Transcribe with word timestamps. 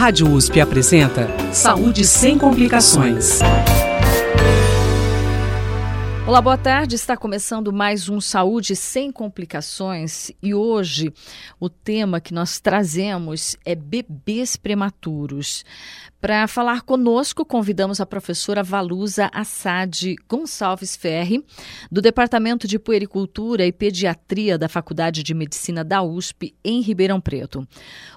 Rádio 0.00 0.32
USP 0.32 0.62
apresenta 0.62 1.28
Saúde 1.52 2.06
sem 2.06 2.38
complicações. 2.38 3.38
Olá, 6.26 6.40
boa 6.40 6.56
tarde. 6.56 6.94
Está 6.94 7.18
começando 7.18 7.70
mais 7.70 8.08
um 8.08 8.18
Saúde 8.18 8.74
sem 8.74 9.12
complicações 9.12 10.30
e 10.42 10.54
hoje 10.54 11.12
o 11.60 11.68
tema 11.68 12.18
que 12.18 12.32
nós 12.32 12.58
trazemos 12.58 13.58
é 13.62 13.74
bebês 13.74 14.56
prematuros. 14.56 15.66
Para 16.20 16.46
falar 16.46 16.82
conosco, 16.82 17.46
convidamos 17.46 17.98
a 17.98 18.04
professora 18.04 18.62
Valusa 18.62 19.30
Assad 19.32 20.16
Gonçalves 20.28 20.94
Ferri, 20.94 21.42
do 21.90 22.02
Departamento 22.02 22.68
de 22.68 22.78
Puericultura 22.78 23.64
e 23.64 23.72
Pediatria 23.72 24.58
da 24.58 24.68
Faculdade 24.68 25.22
de 25.22 25.32
Medicina 25.32 25.82
da 25.82 26.02
USP, 26.02 26.54
em 26.62 26.82
Ribeirão 26.82 27.22
Preto. 27.22 27.66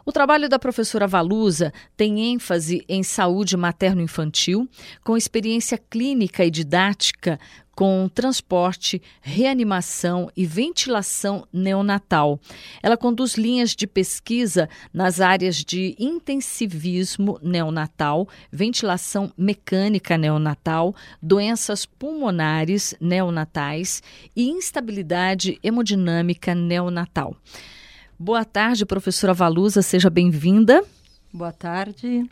O 0.06 0.12
trabalho 0.12 0.50
da 0.50 0.60
professora 0.60 1.08
Valusa 1.08 1.72
tem 1.96 2.34
ênfase 2.34 2.84
em 2.90 3.04
saúde 3.04 3.56
materno-infantil, 3.56 4.68
com 5.02 5.16
experiência 5.16 5.78
clínica 5.78 6.44
e 6.44 6.52
didática 6.52 7.40
com 7.76 8.08
transporte, 8.14 9.02
reanimação 9.22 10.30
e 10.36 10.46
ventilação 10.46 11.48
neonatal. 11.52 12.40
Ela 12.82 12.96
conduz 12.96 13.36
linhas 13.36 13.72
de 13.72 13.88
pesquisa 13.88 14.70
nas 14.94 15.20
áreas 15.20 15.58
de 15.58 15.96
intensivismo 15.98 17.40
neonatal, 17.42 17.93
ventilação 18.52 19.32
mecânica 19.38 20.18
neonatal, 20.18 20.96
doenças 21.22 21.86
pulmonares 21.86 22.96
neonatais 23.00 24.02
e 24.36 24.50
instabilidade 24.50 25.60
hemodinâmica 25.64 26.56
neonatal. 26.56 27.36
Boa 28.18 28.46
tarde, 28.46 28.86
professora 28.86 29.34
Valusa, 29.34 29.82
seja 29.82 30.10
bem-vinda. 30.10 30.84
Boa 31.34 31.52
tarde. 31.52 32.30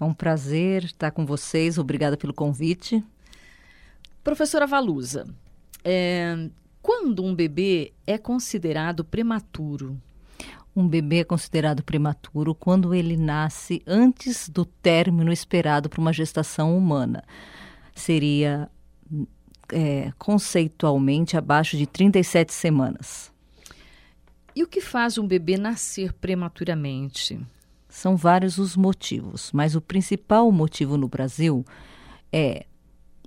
É 0.00 0.04
um 0.04 0.14
prazer 0.14 0.84
estar 0.84 1.10
com 1.10 1.26
vocês. 1.26 1.76
Obrigada 1.76 2.16
pelo 2.16 2.32
convite. 2.32 3.02
Professora 4.22 4.66
Valusa, 4.66 5.26
é, 5.84 6.48
quando 6.80 7.24
um 7.24 7.34
bebê 7.34 7.92
é 8.06 8.16
considerado 8.16 9.04
prematuro? 9.04 10.00
Um 10.78 10.86
bebê 10.86 11.22
é 11.22 11.24
considerado 11.24 11.82
prematuro 11.82 12.54
quando 12.54 12.94
ele 12.94 13.16
nasce 13.16 13.82
antes 13.84 14.48
do 14.48 14.64
término 14.64 15.32
esperado 15.32 15.88
para 15.88 16.00
uma 16.00 16.12
gestação 16.12 16.78
humana. 16.78 17.24
Seria 17.96 18.70
é, 19.72 20.12
conceitualmente 20.16 21.36
abaixo 21.36 21.76
de 21.76 21.84
37 21.84 22.52
semanas. 22.52 23.32
E 24.54 24.62
o 24.62 24.68
que 24.68 24.80
faz 24.80 25.18
um 25.18 25.26
bebê 25.26 25.56
nascer 25.58 26.12
prematuramente? 26.12 27.40
São 27.88 28.16
vários 28.16 28.56
os 28.56 28.76
motivos, 28.76 29.50
mas 29.52 29.74
o 29.74 29.80
principal 29.80 30.52
motivo 30.52 30.96
no 30.96 31.08
Brasil 31.08 31.66
é 32.32 32.66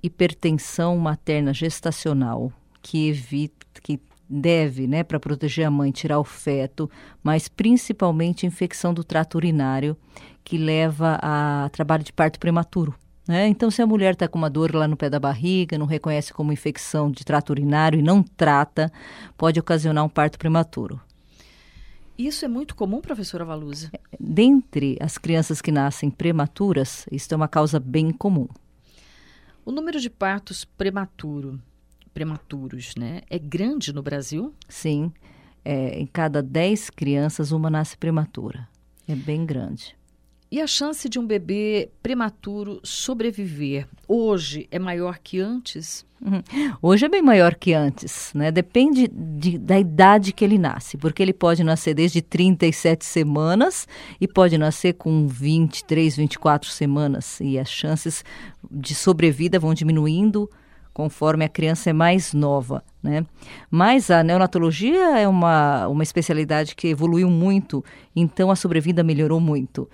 hipertensão 0.02 0.96
materna 0.96 1.52
gestacional, 1.52 2.50
que 2.80 3.08
evita, 3.08 3.66
que 3.82 4.00
deve, 4.32 4.86
né, 4.86 5.04
para 5.04 5.20
proteger 5.20 5.66
a 5.66 5.70
mãe, 5.70 5.90
tirar 5.90 6.18
o 6.18 6.24
feto, 6.24 6.90
mas 7.22 7.48
principalmente 7.48 8.46
infecção 8.46 8.94
do 8.94 9.04
trato 9.04 9.34
urinário, 9.34 9.96
que 10.42 10.56
leva 10.56 11.18
a 11.22 11.68
trabalho 11.70 12.02
de 12.02 12.12
parto 12.12 12.40
prematuro. 12.40 12.94
Né? 13.28 13.46
Então, 13.46 13.70
se 13.70 13.82
a 13.82 13.86
mulher 13.86 14.14
está 14.14 14.26
com 14.26 14.38
uma 14.38 14.50
dor 14.50 14.74
lá 14.74 14.88
no 14.88 14.96
pé 14.96 15.08
da 15.08 15.20
barriga, 15.20 15.78
não 15.78 15.86
reconhece 15.86 16.32
como 16.32 16.52
infecção 16.52 17.10
de 17.10 17.24
trato 17.24 17.50
urinário 17.50 17.98
e 17.98 18.02
não 18.02 18.22
trata, 18.22 18.90
pode 19.36 19.60
ocasionar 19.60 20.04
um 20.04 20.08
parto 20.08 20.38
prematuro. 20.38 21.00
Isso 22.18 22.44
é 22.44 22.48
muito 22.48 22.74
comum, 22.74 23.00
professora 23.00 23.44
Valusa? 23.44 23.90
Dentre 24.18 24.96
as 25.00 25.18
crianças 25.18 25.60
que 25.60 25.70
nascem 25.70 26.10
prematuras, 26.10 27.06
isso 27.12 27.32
é 27.32 27.36
uma 27.36 27.48
causa 27.48 27.78
bem 27.78 28.10
comum. 28.10 28.48
O 29.64 29.70
número 29.70 30.00
de 30.00 30.10
partos 30.10 30.64
prematuro, 30.64 31.60
prematuros 32.12 32.94
né, 32.96 33.22
é 33.28 33.38
grande 33.38 33.92
no 33.92 34.02
Brasil? 34.02 34.54
Sim. 34.68 35.12
É, 35.64 35.98
em 35.98 36.06
cada 36.06 36.42
10 36.42 36.90
crianças, 36.90 37.52
uma 37.52 37.70
nasce 37.70 37.96
prematura. 37.96 38.68
É 39.06 39.14
bem 39.14 39.44
grande. 39.46 39.96
E 40.52 40.60
a 40.60 40.66
chance 40.66 41.08
de 41.08 41.18
um 41.18 41.26
bebê 41.26 41.88
prematuro 42.02 42.78
sobreviver 42.84 43.88
hoje 44.06 44.68
é 44.70 44.78
maior 44.78 45.18
que 45.18 45.40
antes? 45.40 46.04
Uhum. 46.20 46.42
Hoje 46.82 47.06
é 47.06 47.08
bem 47.08 47.22
maior 47.22 47.54
que 47.54 47.72
antes, 47.72 48.34
né? 48.34 48.52
Depende 48.52 49.08
de, 49.08 49.56
da 49.56 49.78
idade 49.78 50.30
que 50.30 50.44
ele 50.44 50.58
nasce, 50.58 50.98
porque 50.98 51.22
ele 51.22 51.32
pode 51.32 51.64
nascer 51.64 51.94
desde 51.94 52.20
37 52.20 53.02
semanas 53.02 53.88
e 54.20 54.28
pode 54.28 54.58
nascer 54.58 54.92
com 54.92 55.26
23, 55.26 56.16
24 56.16 56.68
semanas. 56.68 57.40
E 57.40 57.58
as 57.58 57.70
chances 57.70 58.22
de 58.70 58.94
sobrevida 58.94 59.58
vão 59.58 59.72
diminuindo 59.72 60.50
conforme 60.92 61.44
a 61.44 61.48
criança 61.48 61.90
é 61.90 61.92
mais 61.92 62.34
nova, 62.34 62.84
né? 63.02 63.24
Mas 63.70 64.10
a 64.10 64.22
neonatologia 64.22 65.18
é 65.18 65.26
uma, 65.26 65.88
uma 65.88 66.02
especialidade 66.02 66.74
que 66.74 66.88
evoluiu 66.88 67.30
muito, 67.30 67.84
então 68.14 68.50
a 68.50 68.56
sobrevida 68.56 69.02
melhorou 69.02 69.40
muito. 69.40 69.88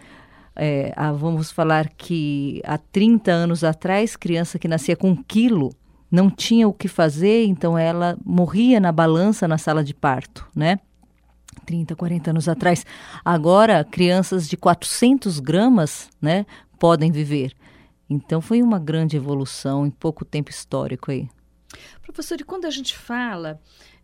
É, 0.56 0.92
ah, 0.96 1.12
vamos 1.12 1.52
falar 1.52 1.88
que 1.90 2.60
há 2.64 2.76
30 2.76 3.30
anos 3.30 3.62
atrás, 3.62 4.16
criança 4.16 4.58
que 4.58 4.66
nascia 4.66 4.96
com 4.96 5.10
um 5.10 5.16
quilo 5.16 5.70
não 6.10 6.30
tinha 6.30 6.66
o 6.66 6.72
que 6.72 6.88
fazer, 6.88 7.44
então 7.44 7.76
ela 7.76 8.16
morria 8.24 8.80
na 8.80 8.90
balança 8.90 9.46
na 9.46 9.58
sala 9.58 9.84
de 9.84 9.94
parto, 9.94 10.46
né? 10.56 10.78
30, 11.66 11.94
40 11.94 12.30
anos 12.30 12.48
atrás. 12.48 12.84
Agora, 13.24 13.84
crianças 13.84 14.48
de 14.48 14.56
400 14.56 15.38
gramas, 15.38 16.08
né, 16.20 16.46
podem 16.78 17.10
viver. 17.10 17.52
Então, 18.08 18.40
foi 18.40 18.62
uma 18.62 18.78
grande 18.78 19.16
evolução 19.16 19.86
em 19.86 19.90
pouco 19.90 20.24
tempo 20.24 20.50
histórico 20.50 21.10
aí. 21.10 21.28
Professor, 22.02 22.40
e 22.40 22.44
quando 22.44 22.64
a 22.64 22.70
gente 22.70 22.96
fala 22.96 23.60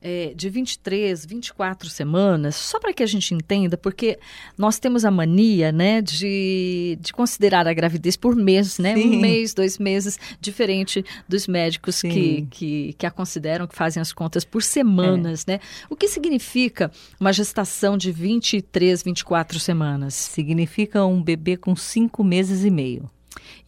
é, 0.06 0.34
de 0.36 0.50
23, 0.50 1.24
24 1.24 1.88
semanas, 1.88 2.54
só 2.54 2.78
para 2.78 2.92
que 2.92 3.02
a 3.02 3.06
gente 3.06 3.32
entenda, 3.32 3.78
porque 3.78 4.18
nós 4.58 4.78
temos 4.78 5.02
a 5.06 5.10
mania, 5.10 5.72
né, 5.72 6.02
de, 6.02 6.98
de 7.00 7.10
considerar 7.14 7.66
a 7.66 7.72
gravidez 7.72 8.14
por 8.14 8.36
mês, 8.36 8.78
né? 8.78 8.94
Sim. 8.94 9.16
Um 9.16 9.20
mês, 9.20 9.54
dois 9.54 9.78
meses, 9.78 10.18
diferente 10.38 11.02
dos 11.26 11.46
médicos 11.46 12.02
que, 12.02 12.46
que, 12.50 12.92
que, 12.98 13.06
a 13.06 13.10
consideram, 13.10 13.66
que 13.66 13.74
fazem 13.74 14.00
as 14.00 14.12
contas 14.12 14.44
por 14.44 14.62
semanas, 14.62 15.46
é. 15.48 15.52
né? 15.52 15.60
O 15.88 15.96
que 15.96 16.06
significa 16.06 16.92
uma 17.18 17.32
gestação 17.32 17.96
de 17.96 18.12
23, 18.12 19.02
24 19.02 19.58
semanas? 19.58 20.12
Significa 20.12 21.06
um 21.06 21.22
bebê 21.22 21.56
com 21.56 21.74
cinco 21.74 22.22
meses 22.22 22.62
e 22.62 22.70
meio. 22.70 23.10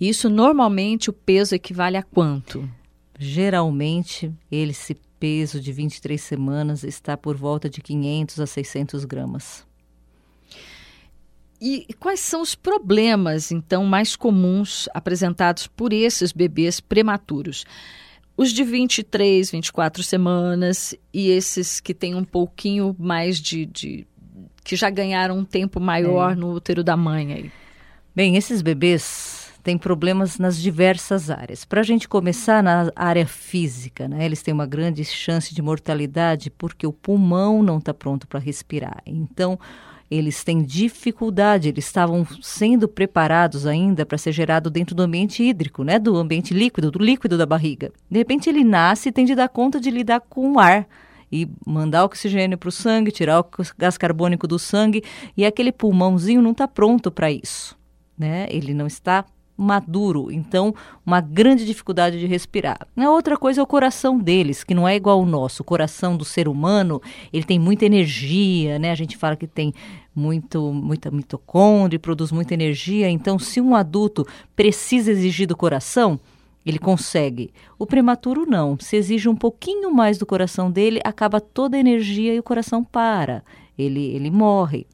Isso 0.00 0.28
normalmente 0.28 1.10
o 1.10 1.12
peso 1.12 1.54
equivale 1.54 1.96
a 1.96 2.02
quanto? 2.02 2.68
Geralmente 3.18 4.32
ele 4.50 4.72
se 4.72 4.94
peso 5.18 5.60
de 5.60 5.72
23 5.72 6.20
semanas 6.20 6.84
está 6.84 7.16
por 7.16 7.36
volta 7.36 7.68
de 7.68 7.80
500 7.80 8.40
a 8.40 8.46
600 8.46 9.04
gramas. 9.04 9.66
E 11.60 11.86
quais 11.98 12.20
são 12.20 12.42
os 12.42 12.54
problemas, 12.54 13.50
então, 13.50 13.84
mais 13.86 14.14
comuns 14.14 14.88
apresentados 14.92 15.66
por 15.66 15.92
esses 15.92 16.30
bebês 16.30 16.80
prematuros? 16.80 17.64
Os 18.36 18.52
de 18.52 18.62
23, 18.62 19.50
24 19.50 20.02
semanas 20.02 20.94
e 21.12 21.30
esses 21.30 21.80
que 21.80 21.94
têm 21.94 22.14
um 22.14 22.24
pouquinho 22.24 22.94
mais 22.98 23.40
de. 23.40 23.64
de 23.64 24.06
que 24.62 24.76
já 24.76 24.90
ganharam 24.90 25.38
um 25.38 25.44
tempo 25.44 25.80
maior 25.80 26.32
é. 26.32 26.34
no 26.34 26.52
útero 26.52 26.84
da 26.84 26.96
mãe 26.96 27.32
aí. 27.32 27.50
Bem, 28.14 28.36
esses 28.36 28.60
bebês 28.60 29.45
têm 29.66 29.76
problemas 29.76 30.38
nas 30.38 30.56
diversas 30.62 31.28
áreas. 31.28 31.64
Para 31.64 31.80
a 31.80 31.82
gente 31.82 32.08
começar 32.08 32.62
na 32.62 32.88
área 32.94 33.26
física, 33.26 34.06
né, 34.06 34.24
eles 34.24 34.40
têm 34.40 34.54
uma 34.54 34.64
grande 34.64 35.04
chance 35.04 35.52
de 35.52 35.60
mortalidade 35.60 36.50
porque 36.50 36.86
o 36.86 36.92
pulmão 36.92 37.64
não 37.64 37.78
está 37.78 37.92
pronto 37.92 38.28
para 38.28 38.38
respirar. 38.38 39.02
Então, 39.04 39.58
eles 40.08 40.44
têm 40.44 40.62
dificuldade, 40.62 41.68
eles 41.68 41.84
estavam 41.84 42.24
sendo 42.40 42.86
preparados 42.86 43.66
ainda 43.66 44.06
para 44.06 44.16
ser 44.16 44.30
gerado 44.30 44.70
dentro 44.70 44.94
do 44.94 45.02
ambiente 45.02 45.42
hídrico, 45.42 45.82
né, 45.82 45.98
do 45.98 46.16
ambiente 46.16 46.54
líquido, 46.54 46.92
do 46.92 47.00
líquido 47.00 47.36
da 47.36 47.44
barriga. 47.44 47.90
De 48.08 48.18
repente 48.18 48.48
ele 48.48 48.62
nasce 48.62 49.08
e 49.08 49.12
tem 49.12 49.24
de 49.24 49.34
dar 49.34 49.48
conta 49.48 49.80
de 49.80 49.90
lidar 49.90 50.20
com 50.20 50.52
o 50.52 50.58
ar 50.60 50.86
e 51.30 51.50
mandar 51.66 52.04
oxigênio 52.04 52.56
para 52.56 52.68
o 52.68 52.72
sangue, 52.72 53.10
tirar 53.10 53.40
o 53.40 53.46
gás 53.76 53.98
carbônico 53.98 54.46
do 54.46 54.60
sangue 54.60 55.02
e 55.36 55.44
aquele 55.44 55.72
pulmãozinho 55.72 56.40
não 56.40 56.52
está 56.52 56.68
pronto 56.68 57.10
para 57.10 57.32
isso, 57.32 57.76
né? 58.16 58.46
Ele 58.48 58.72
não 58.72 58.86
está 58.86 59.24
maduro, 59.56 60.30
então 60.30 60.74
uma 61.04 61.20
grande 61.20 61.64
dificuldade 61.64 62.18
de 62.18 62.26
respirar. 62.26 62.86
A 62.96 63.10
outra 63.10 63.36
coisa 63.36 63.60
é 63.60 63.62
o 63.62 63.66
coração 63.66 64.18
deles, 64.18 64.62
que 64.62 64.74
não 64.74 64.86
é 64.86 64.96
igual 64.96 65.20
ao 65.20 65.26
nosso. 65.26 65.62
O 65.62 65.64
coração 65.64 66.16
do 66.16 66.24
ser 66.24 66.46
humano, 66.46 67.00
ele 67.32 67.44
tem 67.44 67.58
muita 67.58 67.86
energia, 67.86 68.78
né? 68.78 68.90
A 68.90 68.94
gente 68.94 69.16
fala 69.16 69.36
que 69.36 69.46
tem 69.46 69.72
muito 70.14 70.72
muita 70.72 71.10
mitocôndria, 71.10 71.98
produz 71.98 72.32
muita 72.32 72.54
energia, 72.54 73.08
então 73.08 73.38
se 73.38 73.60
um 73.60 73.74
adulto 73.74 74.26
precisa 74.54 75.10
exigir 75.10 75.46
do 75.46 75.56
coração, 75.56 76.20
ele 76.64 76.78
consegue. 76.78 77.52
O 77.78 77.86
prematuro 77.86 78.44
não. 78.44 78.76
Se 78.80 78.96
exige 78.96 79.28
um 79.28 79.36
pouquinho 79.36 79.90
mais 79.94 80.18
do 80.18 80.26
coração 80.26 80.70
dele, 80.70 81.00
acaba 81.04 81.40
toda 81.40 81.76
a 81.76 81.80
energia 81.80 82.34
e 82.34 82.38
o 82.38 82.42
coração 82.42 82.82
para. 82.82 83.44
Ele 83.78 84.00
ele 84.00 84.30
morre. 84.30 84.86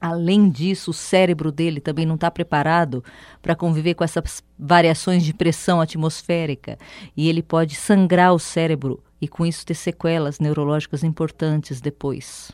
Além 0.00 0.48
disso, 0.48 0.90
o 0.90 0.94
cérebro 0.94 1.50
dele 1.50 1.80
também 1.80 2.06
não 2.06 2.14
está 2.14 2.30
preparado 2.30 3.02
para 3.42 3.54
conviver 3.54 3.94
com 3.94 4.04
essas 4.04 4.42
variações 4.58 5.24
de 5.24 5.34
pressão 5.34 5.80
atmosférica 5.80 6.78
e 7.16 7.28
ele 7.28 7.42
pode 7.42 7.74
sangrar 7.74 8.32
o 8.32 8.38
cérebro 8.38 9.02
e 9.20 9.26
com 9.26 9.44
isso 9.44 9.66
ter 9.66 9.74
sequelas 9.74 10.38
neurológicas 10.38 11.02
importantes 11.02 11.80
depois. 11.80 12.52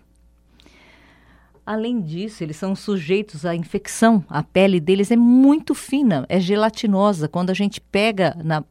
Além 1.67 2.00
disso, 2.00 2.43
eles 2.43 2.56
são 2.56 2.76
sujeitos 2.76 3.47
à 3.47 3.55
infecção. 3.55 4.23
A 4.29 4.43
pele 4.43 4.79
deles 4.79 5.11
é 5.11 5.17
muito 5.17 5.75
fina, 5.75 6.26
é 6.29 6.38
gelatinosa. 6.38 7.26
Quando 7.26 7.49
a 7.49 7.55
gente 7.55 7.81
pega 7.81 8.37
na 8.44 8.62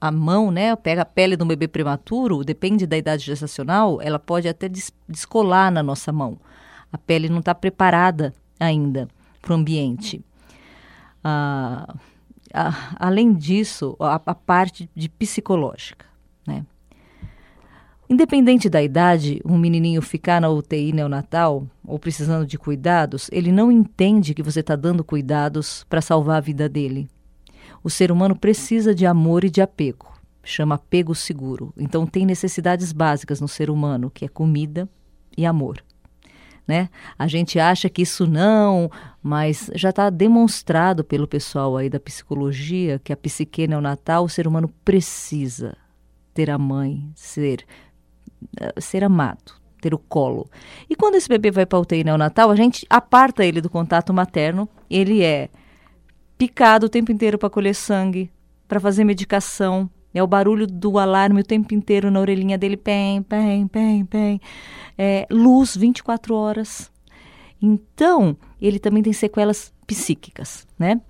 a 0.00 0.10
mão, 0.10 0.50
né, 0.50 0.74
pega 0.76 1.02
a 1.02 1.04
pele 1.04 1.36
um 1.40 1.46
bebê 1.46 1.68
prematuro, 1.68 2.42
depende 2.42 2.86
da 2.86 2.96
idade 2.96 3.26
gestacional, 3.26 4.00
ela 4.00 4.18
pode 4.18 4.48
até 4.48 4.66
descolar 5.06 5.70
na 5.70 5.82
nossa 5.82 6.10
mão. 6.10 6.38
A 6.92 6.98
pele 6.98 7.28
não 7.28 7.38
está 7.38 7.54
preparada 7.54 8.34
ainda 8.58 9.08
para 9.40 9.52
o 9.52 9.56
ambiente. 9.56 10.24
Ah, 11.22 11.94
além 12.96 13.32
disso, 13.32 13.96
a, 14.00 14.14
a, 14.14 14.34
parte 14.34 14.90
de 14.94 15.08
psicológica. 15.08 16.06
Né? 16.46 16.64
Independente 18.08 18.68
da 18.68 18.82
idade, 18.82 19.40
um 19.44 19.56
menininho 19.56 20.02
ficar 20.02 20.40
na 20.40 20.48
UTI 20.48 20.92
neonatal 20.92 21.66
ou 21.86 21.98
precisando 21.98 22.46
de 22.46 22.58
cuidados, 22.58 23.28
ele 23.32 23.52
não 23.52 23.70
entende 23.70 24.34
que 24.34 24.42
você 24.42 24.60
está 24.60 24.74
dando 24.74 25.04
cuidados 25.04 25.84
para 25.88 26.00
salvar 26.00 26.38
a 26.38 26.40
vida 26.40 26.68
dele. 26.68 27.08
O 27.84 27.88
ser 27.88 28.10
humano 28.10 28.36
precisa 28.36 28.94
de 28.94 29.06
amor 29.06 29.44
e 29.44 29.50
de 29.50 29.62
apego. 29.62 30.08
Chama 30.42 30.74
apego 30.74 31.14
seguro. 31.14 31.72
Então, 31.76 32.06
tem 32.06 32.26
necessidades 32.26 32.92
básicas 32.92 33.40
no 33.40 33.48
ser 33.48 33.70
humano, 33.70 34.10
que 34.10 34.24
é 34.24 34.28
comida 34.28 34.88
e 35.36 35.46
amor 35.46 35.82
né? 36.70 36.88
A 37.18 37.26
gente 37.26 37.58
acha 37.58 37.88
que 37.88 38.02
isso 38.02 38.28
não, 38.28 38.88
mas 39.20 39.68
já 39.74 39.90
está 39.90 40.08
demonstrado 40.08 41.02
pelo 41.02 41.26
pessoal 41.26 41.76
aí 41.76 41.90
da 41.90 41.98
psicologia 41.98 43.00
que 43.02 43.12
a 43.12 43.16
psique 43.16 43.66
neonatal, 43.66 44.24
o 44.24 44.28
ser 44.28 44.46
humano 44.46 44.72
precisa 44.84 45.76
ter 46.32 46.48
a 46.48 46.56
mãe, 46.56 47.10
ser, 47.16 47.66
eh, 48.60 48.72
ser 48.78 49.02
amado, 49.02 49.52
ter 49.80 49.92
o 49.92 49.98
colo. 49.98 50.48
E 50.88 50.94
quando 50.94 51.16
esse 51.16 51.28
bebê 51.28 51.50
vai 51.50 51.66
para 51.66 51.76
a 51.76 51.82
UTI 51.82 52.04
neonatal, 52.04 52.52
a 52.52 52.56
gente 52.56 52.86
aparta 52.88 53.44
ele 53.44 53.60
do 53.60 53.68
contato 53.68 54.14
materno, 54.14 54.68
ele 54.88 55.24
é 55.24 55.48
picado 56.38 56.86
o 56.86 56.88
tempo 56.88 57.10
inteiro 57.10 57.36
para 57.36 57.50
colher 57.50 57.74
sangue, 57.74 58.30
para 58.68 58.78
fazer 58.78 59.02
medicação, 59.02 59.90
é 60.12 60.22
o 60.22 60.26
barulho 60.26 60.66
do 60.66 60.98
alarme 60.98 61.40
o 61.40 61.44
tempo 61.44 61.74
inteiro 61.74 62.10
na 62.10 62.20
orelhinha 62.20 62.58
dele, 62.58 62.76
pem, 62.76 63.22
pem, 63.22 63.66
pem, 63.68 64.04
pem. 64.04 64.40
É, 64.98 65.26
luz 65.30 65.76
24 65.76 66.34
horas. 66.34 66.90
Então, 67.62 68.36
ele 68.60 68.78
também 68.78 69.02
tem 69.02 69.12
sequelas 69.12 69.72
psíquicas, 69.86 70.66
né? 70.78 71.00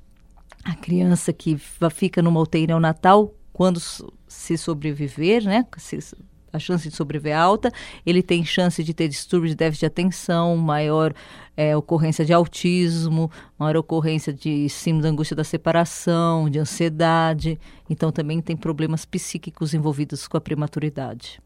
A 0.64 0.74
criança 0.74 1.32
que 1.32 1.56
fica 1.90 2.20
numa 2.20 2.40
UTI 2.40 2.66
neonatal, 2.66 3.34
quando 3.52 3.80
se 4.28 4.58
sobreviver, 4.58 5.44
né? 5.44 5.64
Se 5.78 5.98
a 6.52 6.58
chance 6.58 6.88
de 6.88 6.94
sobreviver 6.94 7.32
é 7.32 7.36
alta, 7.36 7.72
ele 8.04 8.22
tem 8.22 8.44
chance 8.44 8.82
de 8.82 8.92
ter 8.92 9.08
distúrbio 9.08 9.48
de 9.48 9.54
déficit 9.54 9.80
de 9.80 9.86
atenção, 9.86 10.56
maior 10.56 11.14
é, 11.56 11.76
ocorrência 11.76 12.24
de 12.24 12.32
autismo, 12.32 13.30
maior 13.58 13.76
ocorrência 13.76 14.32
de 14.32 14.68
síndrome 14.68 15.02
da 15.02 15.08
angústia 15.10 15.36
da 15.36 15.44
separação, 15.44 16.48
de 16.48 16.58
ansiedade. 16.58 17.58
Então 17.88 18.10
também 18.10 18.40
tem 18.40 18.56
problemas 18.56 19.04
psíquicos 19.04 19.74
envolvidos 19.74 20.26
com 20.26 20.36
a 20.36 20.40
prematuridade. 20.40 21.40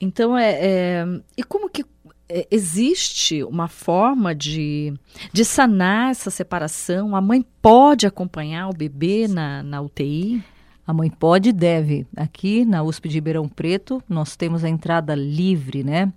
Então 0.00 0.36
é, 0.36 0.58
é 0.60 1.06
e 1.36 1.42
como 1.42 1.68
que 1.68 1.84
é, 2.28 2.46
existe 2.50 3.42
uma 3.42 3.68
forma 3.68 4.34
de, 4.34 4.92
de 5.32 5.44
sanar 5.44 6.10
essa 6.10 6.30
separação? 6.30 7.16
A 7.16 7.20
mãe 7.20 7.44
pode 7.62 8.06
acompanhar 8.06 8.68
o 8.68 8.76
bebê 8.76 9.26
na, 9.26 9.62
na 9.62 9.80
UTI? 9.80 10.42
A 10.88 10.94
mãe 10.94 11.10
pode 11.10 11.50
e 11.50 11.52
deve. 11.52 12.06
Aqui 12.16 12.64
na 12.64 12.82
USP 12.82 13.10
de 13.10 13.16
Ribeirão 13.16 13.46
Preto, 13.46 14.02
nós 14.08 14.36
temos 14.36 14.64
a 14.64 14.70
entrada 14.70 15.14
livre, 15.14 15.84
né? 15.84 16.10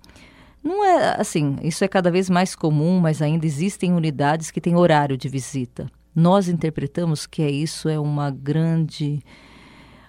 Não 0.64 0.82
é 0.82 1.20
assim, 1.20 1.56
isso 1.62 1.84
é 1.84 1.88
cada 1.88 2.10
vez 2.10 2.30
mais 2.30 2.56
comum, 2.56 2.98
mas 2.98 3.20
ainda 3.20 3.44
existem 3.44 3.92
unidades 3.92 4.50
que 4.50 4.62
têm 4.62 4.74
horário 4.74 5.14
de 5.14 5.28
visita. 5.28 5.90
Nós 6.16 6.48
interpretamos 6.48 7.26
que 7.26 7.42
é 7.42 7.50
isso 7.50 7.86
é 7.86 8.00
uma 8.00 8.30
grande 8.30 9.22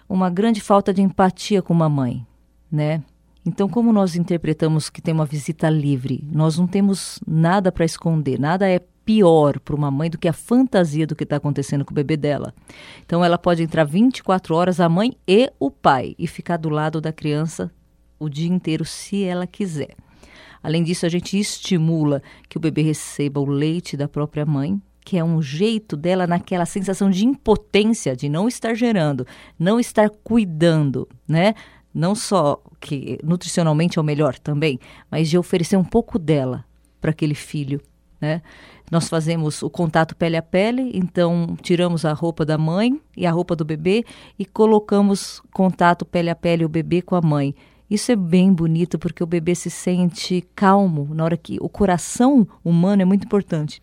uma 0.08 0.30
grande 0.30 0.62
falta 0.62 0.94
de 0.94 1.02
empatia 1.02 1.62
com 1.62 1.74
uma 1.74 1.90
mãe, 1.90 2.26
né? 2.72 3.04
Então, 3.46 3.68
como 3.68 3.92
nós 3.92 4.16
interpretamos 4.16 4.90
que 4.90 5.02
tem 5.02 5.14
uma 5.14 5.26
visita 5.26 5.70
livre, 5.70 6.26
nós 6.32 6.58
não 6.58 6.68
temos 6.68 7.20
nada 7.28 7.70
para 7.70 7.84
esconder, 7.84 8.40
nada 8.40 8.70
é 8.70 8.80
pior 9.06 9.60
para 9.60 9.76
uma 9.76 9.92
mãe 9.92 10.10
do 10.10 10.18
que 10.18 10.28
a 10.28 10.34
fantasia 10.34 11.06
do 11.06 11.16
que 11.16 11.24
está 11.24 11.36
acontecendo 11.36 11.86
com 11.86 11.92
o 11.92 11.96
bebê 11.96 12.16
dela. 12.18 12.54
Então, 13.06 13.24
ela 13.24 13.38
pode 13.38 13.64
entrar 13.64 13.84
24 13.84 14.56
horas, 14.56 14.80
a 14.80 14.88
mãe 14.90 15.18
e 15.28 15.52
o 15.60 15.70
pai, 15.70 16.16
e 16.18 16.28
ficar 16.28 16.58
do 16.58 16.70
lado 16.70 17.02
da 17.02 17.12
criança 17.12 17.72
o 18.20 18.30
dia 18.30 18.50
inteiro, 18.50 18.86
se 18.86 19.24
ela 19.24 19.46
quiser. 19.46 19.96
Além 20.62 20.82
disso, 20.82 21.06
a 21.06 21.10
gente 21.10 21.38
estimula 21.38 22.24
que 22.48 22.58
o 22.58 22.60
bebê 22.60 22.82
receba 22.82 23.42
o 23.42 23.46
leite 23.46 23.98
da 23.98 24.08
própria 24.08 24.46
mãe, 24.46 24.82
que 25.04 25.18
é 25.18 25.24
um 25.24 25.42
jeito 25.42 25.98
dela 25.98 26.26
naquela 26.26 26.66
sensação 26.66 27.10
de 27.10 27.26
impotência 27.26 28.16
de 28.16 28.30
não 28.30 28.48
estar 28.48 28.74
gerando, 28.74 29.28
não 29.60 29.80
estar 29.80 30.10
cuidando, 30.10 31.08
né? 31.28 31.54
Não 31.94 32.16
só 32.16 32.64
que 32.80 33.20
nutricionalmente 33.22 34.00
é 34.00 34.02
o 34.02 34.06
melhor 34.06 34.40
também, 34.40 34.80
mas 35.12 35.30
de 35.30 35.38
oferecer 35.38 35.76
um 35.76 35.84
pouco 35.84 36.18
dela 36.18 36.66
para 37.02 37.12
aquele 37.12 37.36
filho, 37.36 37.82
né? 38.22 38.42
Nós 38.94 39.10
fazemos 39.10 39.64
o 39.64 39.72
contato 39.72 40.16
pele 40.16 40.38
a 40.38 40.42
pele, 40.44 40.92
então 40.94 41.58
tiramos 41.64 42.06
a 42.06 42.14
roupa 42.14 42.46
da 42.46 42.60
mãe 42.60 43.02
e 43.18 43.26
a 43.26 43.32
roupa 43.32 43.56
do 43.56 43.66
bebê 43.66 44.06
e 44.38 44.46
colocamos 44.46 45.42
contato 45.52 46.06
pele 46.06 46.30
a 46.30 46.36
pele 46.36 46.64
o 46.64 46.70
bebê 46.70 47.02
com 47.02 47.16
a 47.16 47.22
mãe. 47.22 47.56
Isso 47.90 48.12
é 48.12 48.16
bem 48.16 48.54
bonito 48.54 49.00
porque 49.00 49.24
o 49.24 49.26
bebê 49.26 49.56
se 49.56 49.72
sente 49.72 50.48
calmo 50.54 51.10
na 51.12 51.24
hora 51.24 51.36
que 51.36 51.58
o 51.60 51.68
coração 51.68 52.48
humano 52.64 53.02
é 53.02 53.06
muito 53.06 53.26
importante 53.26 53.82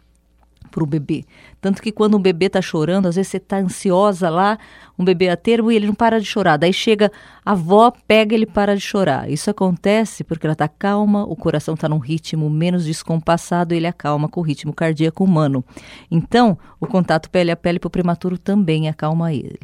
para 0.70 0.82
o 0.82 0.86
bebê. 0.86 1.24
Tanto 1.60 1.82
que 1.82 1.92
quando 1.92 2.16
um 2.16 2.20
bebê 2.20 2.46
está 2.46 2.62
chorando, 2.62 3.06
às 3.06 3.16
vezes 3.16 3.30
você 3.30 3.36
está 3.36 3.58
ansiosa 3.58 4.30
lá, 4.30 4.58
um 4.98 5.04
bebê 5.04 5.28
a 5.28 5.36
termo 5.36 5.70
e 5.70 5.76
ele 5.76 5.86
não 5.86 5.94
para 5.94 6.20
de 6.20 6.26
chorar. 6.26 6.56
Daí 6.56 6.72
chega 6.72 7.10
a 7.44 7.52
avó, 7.52 7.92
pega 8.06 8.34
ele 8.34 8.46
para 8.46 8.74
de 8.74 8.80
chorar. 8.80 9.30
Isso 9.30 9.50
acontece 9.50 10.24
porque 10.24 10.46
ela 10.46 10.52
está 10.52 10.68
calma, 10.68 11.24
o 11.24 11.36
coração 11.36 11.74
está 11.74 11.88
num 11.88 11.98
ritmo 11.98 12.48
menos 12.48 12.84
descompassado, 12.84 13.74
ele 13.74 13.86
acalma 13.86 14.28
com 14.28 14.40
o 14.40 14.44
ritmo 14.44 14.72
cardíaco 14.72 15.24
humano. 15.24 15.64
Então, 16.10 16.56
o 16.78 16.86
contato 16.86 17.28
pele 17.30 17.50
a 17.50 17.56
pele 17.56 17.78
para 17.78 17.88
o 17.88 17.90
prematuro 17.90 18.38
também 18.38 18.88
acalma 18.88 19.32
ele. 19.32 19.58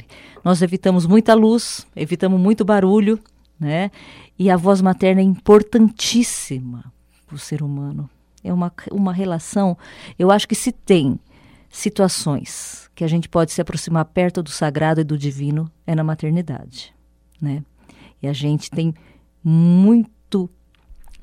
Nós 0.44 0.60
evitamos 0.62 1.06
muita 1.06 1.34
luz, 1.34 1.86
evitamos 1.94 2.40
muito 2.40 2.64
barulho, 2.64 3.18
né? 3.58 3.90
E 4.38 4.50
a 4.50 4.56
voz 4.56 4.82
materna 4.82 5.20
é 5.20 5.24
importantíssima 5.24 6.84
para 7.26 7.36
o 7.36 7.38
ser 7.38 7.62
humano 7.62 8.10
é 8.46 8.52
uma, 8.52 8.72
uma 8.90 9.12
relação. 9.12 9.76
Eu 10.18 10.30
acho 10.30 10.46
que 10.46 10.54
se 10.54 10.72
tem 10.72 11.18
situações 11.68 12.88
que 12.94 13.04
a 13.04 13.08
gente 13.08 13.28
pode 13.28 13.52
se 13.52 13.60
aproximar 13.60 14.04
perto 14.06 14.42
do 14.42 14.50
sagrado 14.50 15.00
e 15.00 15.04
do 15.04 15.18
divino 15.18 15.70
é 15.86 15.94
na 15.94 16.04
maternidade, 16.04 16.94
né? 17.40 17.62
E 18.22 18.26
a 18.26 18.32
gente 18.32 18.70
tem 18.70 18.94
muito 19.44 20.48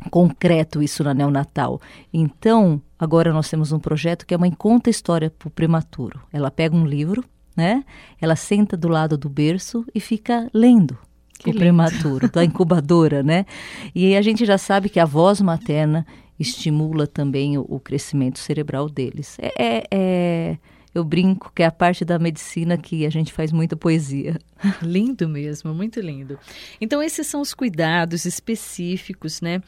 concreto 0.10 0.82
isso 0.84 1.04
na 1.04 1.14
neonatal. 1.14 1.82
Então, 2.14 2.82
agora 3.00 3.34
nós 3.34 3.50
temos 3.50 3.72
um 3.72 3.80
projeto 3.80 4.26
que 4.26 4.34
a 4.36 4.38
mãe 4.38 4.52
conta 4.52 4.90
história 4.90 5.30
para 5.32 5.48
o 5.48 5.52
prematuro. 5.52 6.22
Ela 6.32 6.52
pega 6.52 6.76
um 6.76 6.86
livro, 6.86 7.24
né? 7.56 7.84
Ela 8.22 8.36
senta 8.36 8.78
do 8.78 8.88
lado 8.88 9.18
do 9.18 9.30
berço 9.30 9.86
e 9.96 10.00
fica 10.00 10.50
lendo 10.54 10.98
que 11.40 11.50
o 11.50 11.54
lindo. 11.54 11.60
prematuro, 11.60 12.30
da 12.30 12.44
incubadora, 12.44 13.24
né? 13.24 13.46
E 13.94 14.16
a 14.16 14.22
gente 14.22 14.46
já 14.46 14.58
sabe 14.58 14.90
que 14.90 15.00
a 15.00 15.06
voz 15.06 15.42
materna 15.42 16.06
estimula 16.44 17.08
também 17.08 17.58
o, 17.58 17.66
o 17.68 17.80
crescimento 17.80 18.38
cerebral 18.40 18.88
deles. 18.88 19.38
É, 19.40 19.54
é, 19.58 19.84
é, 19.92 20.58
eu 20.94 21.04
brinco 21.04 21.52
que 21.56 21.64
é 21.64 21.66
a 21.66 21.72
parte 21.72 22.06
da 22.06 22.20
medicina 22.20 22.78
que 22.78 23.06
a 23.06 23.10
gente 23.10 23.34
faz 23.34 23.52
muita 23.52 23.76
poesia. 23.76 24.38
Lindo 24.82 25.28
mesmo, 25.28 25.74
muito 25.74 26.00
lindo. 26.00 26.38
Então 26.80 27.02
esses 27.02 27.26
são 27.26 27.42
os 27.42 27.54
cuidados 27.54 28.26
específicos, 28.26 29.42
né, 29.42 29.62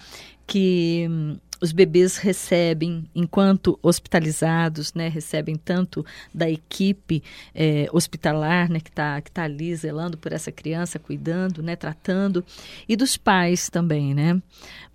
que 0.46 1.08
hum, 1.10 1.38
os 1.62 1.72
bebês 1.72 2.18
recebem, 2.18 3.06
enquanto 3.14 3.80
hospitalizados, 3.82 4.94
né, 4.94 5.08
recebem 5.08 5.56
tanto 5.56 6.06
da 6.34 6.50
equipe 6.50 7.24
é, 7.54 7.88
hospitalar, 7.92 8.70
né, 8.70 8.80
que 8.80 8.90
está 8.90 9.22
que 9.22 9.32
tá 9.32 9.44
ali 9.44 9.76
zelando 9.76 10.18
por 10.18 10.32
essa 10.32 10.52
criança, 10.52 11.00
cuidando, 11.00 11.64
né, 11.64 11.76
tratando, 11.76 12.44
e 12.88 12.96
dos 12.96 13.18
pais 13.18 13.70
também, 13.70 14.14
né? 14.14 14.42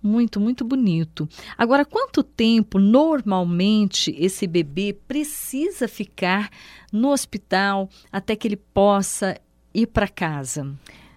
Muito, 0.01 0.39
muito 0.39 0.63
bonito. 0.63 1.27
Agora, 1.57 1.85
quanto 1.85 2.23
tempo 2.23 2.79
normalmente 2.79 4.15
esse 4.17 4.47
bebê 4.47 4.97
precisa 5.07 5.87
ficar 5.87 6.49
no 6.91 7.09
hospital 7.09 7.89
até 8.11 8.35
que 8.35 8.47
ele 8.47 8.57
possa 8.57 9.39
ir 9.73 9.87
para 9.87 10.07
casa? 10.07 10.73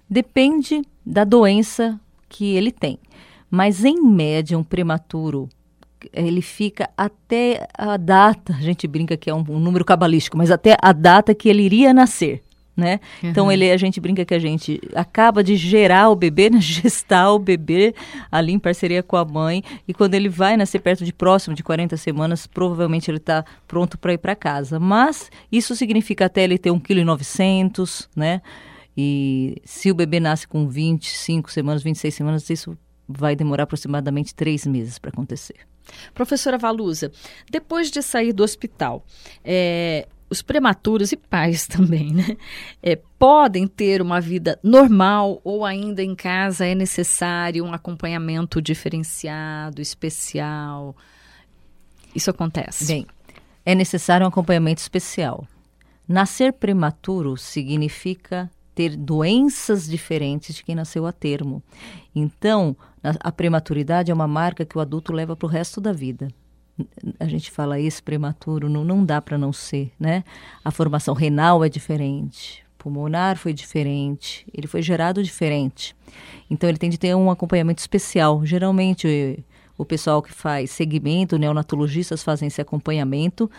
Depende 0.08 0.82
da 1.04 1.24
doença 1.24 1.98
que 2.28 2.54
ele 2.54 2.72
tem. 2.72 2.98
Mas, 3.54 3.84
em 3.84 4.02
média, 4.02 4.58
um 4.58 4.64
prematuro 4.64 5.48
ele 6.12 6.42
fica 6.42 6.90
até 6.98 7.66
a 7.78 7.96
data, 7.96 8.54
a 8.54 8.60
gente 8.60 8.86
brinca 8.86 9.16
que 9.16 9.30
é 9.30 9.34
um, 9.34 9.42
um 9.48 9.58
número 9.58 9.86
cabalístico, 9.86 10.36
mas 10.36 10.50
até 10.50 10.76
a 10.82 10.92
data 10.92 11.34
que 11.34 11.48
ele 11.48 11.62
iria 11.62 11.94
nascer 11.94 12.42
né? 12.76 12.98
Uhum. 13.22 13.30
Então 13.30 13.52
ele, 13.52 13.70
a 13.70 13.76
gente 13.76 14.00
brinca 14.00 14.24
que 14.24 14.34
a 14.34 14.38
gente 14.38 14.80
acaba 14.94 15.44
de 15.44 15.56
gerar 15.56 16.08
o 16.10 16.16
bebê, 16.16 16.50
né? 16.50 16.60
gestar 16.60 17.32
o 17.32 17.38
bebê 17.38 17.94
ali 18.30 18.52
em 18.52 18.58
parceria 18.58 19.02
com 19.02 19.16
a 19.16 19.24
mãe 19.24 19.62
e 19.86 19.94
quando 19.94 20.14
ele 20.14 20.28
vai 20.28 20.56
nascer 20.56 20.80
perto 20.80 21.04
de 21.04 21.12
próximo 21.12 21.54
de 21.54 21.62
40 21.62 21.96
semanas, 21.96 22.46
provavelmente 22.46 23.10
ele 23.10 23.18
está 23.18 23.44
pronto 23.66 23.96
para 23.96 24.12
ir 24.12 24.18
para 24.18 24.34
casa. 24.34 24.80
Mas 24.80 25.30
isso 25.50 25.76
significa 25.76 26.26
até 26.26 26.42
ele 26.42 26.58
ter 26.58 26.70
1,9 26.70 26.80
kg, 26.80 28.08
né? 28.16 28.42
E 28.96 29.60
se 29.64 29.90
o 29.90 29.94
bebê 29.94 30.20
nasce 30.20 30.46
com 30.46 30.68
25 30.68 31.50
semanas, 31.50 31.82
26 31.82 32.14
semanas, 32.14 32.48
isso 32.48 32.78
vai 33.08 33.36
demorar 33.36 33.64
aproximadamente 33.64 34.34
três 34.34 34.66
meses 34.66 34.98
para 34.98 35.10
acontecer. 35.10 35.56
Professora 36.14 36.56
Valusa, 36.56 37.12
depois 37.50 37.90
de 37.90 38.02
sair 38.02 38.32
do 38.32 38.42
hospital, 38.42 39.04
é, 39.44 40.08
os 40.30 40.42
prematuros 40.42 41.12
e 41.12 41.16
pais 41.16 41.66
também, 41.68 42.12
né? 42.12 42.36
É, 42.82 42.96
podem 43.18 43.66
ter 43.66 44.00
uma 44.00 44.20
vida 44.20 44.58
normal 44.62 45.40
ou 45.44 45.64
ainda 45.64 46.02
em 46.02 46.14
casa 46.14 46.66
é 46.66 46.74
necessário 46.74 47.64
um 47.64 47.72
acompanhamento 47.72 48.60
diferenciado, 48.60 49.80
especial. 49.80 50.96
Isso 52.14 52.30
acontece? 52.30 52.86
Bem, 52.86 53.06
é 53.64 53.74
necessário 53.74 54.24
um 54.24 54.28
acompanhamento 54.28 54.80
especial. 54.80 55.46
Nascer 56.06 56.52
prematuro 56.52 57.36
significa 57.36 58.50
ter 58.74 58.96
doenças 58.96 59.86
diferentes 59.86 60.54
de 60.54 60.64
quem 60.64 60.74
nasceu 60.74 61.06
a 61.06 61.12
termo. 61.12 61.62
Então, 62.14 62.76
a 63.20 63.32
prematuridade 63.32 64.10
é 64.10 64.14
uma 64.14 64.26
marca 64.26 64.64
que 64.64 64.78
o 64.78 64.80
adulto 64.80 65.12
leva 65.12 65.36
para 65.36 65.46
o 65.46 65.50
resto 65.50 65.80
da 65.80 65.92
vida 65.92 66.28
a 67.20 67.26
gente 67.26 67.50
fala 67.50 67.78
esse 67.78 68.02
prematuro, 68.02 68.68
não, 68.68 68.84
não 68.84 69.04
dá 69.04 69.20
para 69.20 69.38
não 69.38 69.52
ser, 69.52 69.92
né? 69.98 70.24
A 70.64 70.70
formação 70.70 71.14
renal 71.14 71.64
é 71.64 71.68
diferente, 71.68 72.64
pulmonar 72.76 73.36
foi 73.36 73.52
diferente, 73.52 74.46
ele 74.52 74.66
foi 74.66 74.82
gerado 74.82 75.22
diferente. 75.22 75.94
Então 76.50 76.68
ele 76.68 76.78
tem 76.78 76.90
de 76.90 76.98
ter 76.98 77.14
um 77.14 77.30
acompanhamento 77.30 77.80
especial. 77.80 78.44
Geralmente 78.44 79.44
o 79.78 79.84
pessoal 79.84 80.20
que 80.22 80.32
faz 80.32 80.70
segmento, 80.70 81.38
neonatologistas 81.38 82.22
fazem 82.22 82.48
esse 82.48 82.60
acompanhamento 82.60 83.50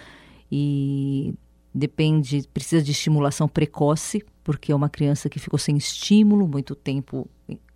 e 0.52 1.34
depende, 1.74 2.48
precisa 2.54 2.84
de 2.84 2.92
estimulação 2.92 3.48
precoce, 3.48 4.24
porque 4.44 4.72
é 4.72 4.76
uma 4.76 4.90
criança 4.90 5.30
que 5.30 5.40
ficou 5.40 5.58
sem 5.58 5.78
estímulo, 5.78 6.48
muito 6.48 6.76
tempo 6.76 7.28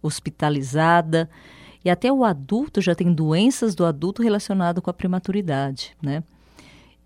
hospitalizada 0.02 1.30
e 1.84 1.90
até 1.90 2.12
o 2.12 2.24
adulto 2.24 2.82
já 2.82 2.94
tem 2.94 3.12
doenças 3.14 3.74
do 3.76 3.86
adulto 3.86 4.22
relacionado 4.22 4.82
com 4.82 4.90
a 4.90 4.94
prematuridade, 4.94 5.96
né? 6.02 6.24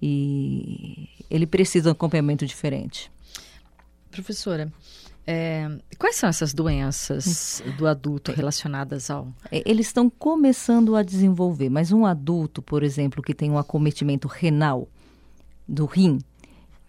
E 0.01 1.09
ele 1.29 1.47
precisa 1.47 1.83
de 1.83 1.89
um 1.89 1.91
acompanhamento 1.91 2.45
diferente. 2.45 3.11
Professora, 4.11 4.71
é, 5.25 5.69
quais 5.97 6.17
são 6.17 6.27
essas 6.27 6.53
doenças 6.53 7.63
do 7.77 7.87
adulto 7.87 8.31
relacionadas 8.31 9.09
ao? 9.09 9.33
É, 9.49 9.63
eles 9.65 9.87
estão 9.87 10.09
começando 10.09 10.95
a 10.95 11.03
desenvolver, 11.03 11.69
mas 11.69 11.91
um 11.91 12.05
adulto, 12.05 12.61
por 12.61 12.83
exemplo, 12.83 13.23
que 13.23 13.33
tem 13.33 13.49
um 13.49 13.57
acometimento 13.57 14.27
renal 14.27 14.89
do 15.67 15.85
rim, 15.85 16.19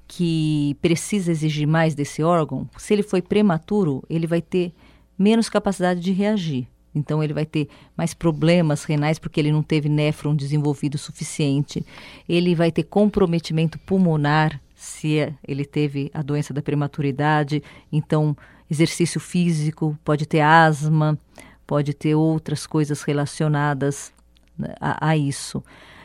que 0.08 0.76
precisa 0.82 1.30
exigir 1.30 1.66
mais 1.66 1.94
desse 1.94 2.22
órgão, 2.22 2.68
se 2.76 2.92
ele 2.92 3.02
foi 3.02 3.22
prematuro, 3.22 4.02
ele 4.10 4.26
vai 4.26 4.42
ter 4.42 4.74
menos 5.18 5.48
capacidade 5.48 6.00
de 6.00 6.12
reagir. 6.12 6.68
Então 6.94 7.22
ele 7.22 7.34
vai 7.34 7.44
ter 7.44 7.68
mais 7.96 8.14
problemas 8.14 8.84
renais 8.84 9.18
porque 9.18 9.40
ele 9.40 9.50
não 9.50 9.62
teve 9.62 9.88
néfron 9.88 10.34
desenvolvido 10.34 10.96
suficiente. 10.96 11.84
Ele 12.28 12.54
vai 12.54 12.70
ter 12.70 12.84
comprometimento 12.84 13.78
pulmonar 13.80 14.60
se 14.74 15.32
ele 15.46 15.64
teve 15.64 16.10
a 16.14 16.22
doença 16.22 16.54
da 16.54 16.62
prematuridade. 16.62 17.62
Então 17.90 18.36
exercício 18.70 19.20
físico, 19.20 19.98
pode 20.04 20.26
ter 20.26 20.40
asma, 20.40 21.18
pode 21.66 21.92
ter 21.94 22.14
outras 22.14 22.66
coisas 22.66 23.02
relacionadas 23.02 24.12
né, 24.58 24.74
a, 24.80 25.08
a 25.08 25.16
isso. 25.16 25.62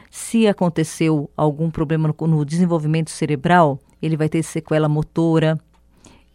Se 0.10 0.48
aconteceu 0.48 1.30
algum 1.38 1.70
problema 1.70 2.08
no, 2.08 2.28
no 2.28 2.46
desenvolvimento 2.46 3.12
cerebral, 3.12 3.80
ele 4.02 4.18
vai 4.18 4.28
ter 4.28 4.42
sequela 4.44 4.90
motora, 4.90 5.60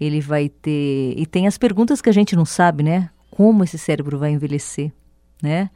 ele 0.00 0.20
vai 0.20 0.48
ter. 0.48 1.14
E 1.16 1.26
tem 1.26 1.46
as 1.46 1.58
perguntas 1.58 2.00
que 2.00 2.08
a 2.08 2.12
gente 2.12 2.36
não 2.36 2.44
sabe, 2.44 2.82
né? 2.82 3.10
como 3.34 3.64
esse 3.64 3.76
cérebro 3.76 4.16
vai 4.16 4.30
envelhecer, 4.30 4.92
né? 5.42 5.68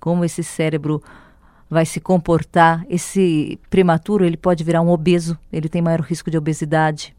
Como 0.00 0.24
esse 0.24 0.42
cérebro 0.42 1.00
vai 1.70 1.86
se 1.86 2.00
comportar. 2.00 2.84
Esse 2.88 3.58
prematuro, 3.70 4.24
ele 4.24 4.36
pode 4.36 4.64
virar 4.64 4.82
um 4.82 4.90
obeso, 4.90 5.38
ele 5.52 5.68
tem 5.68 5.80
maior 5.80 6.00
risco 6.00 6.28
de 6.28 6.36
obesidade. 6.36 7.14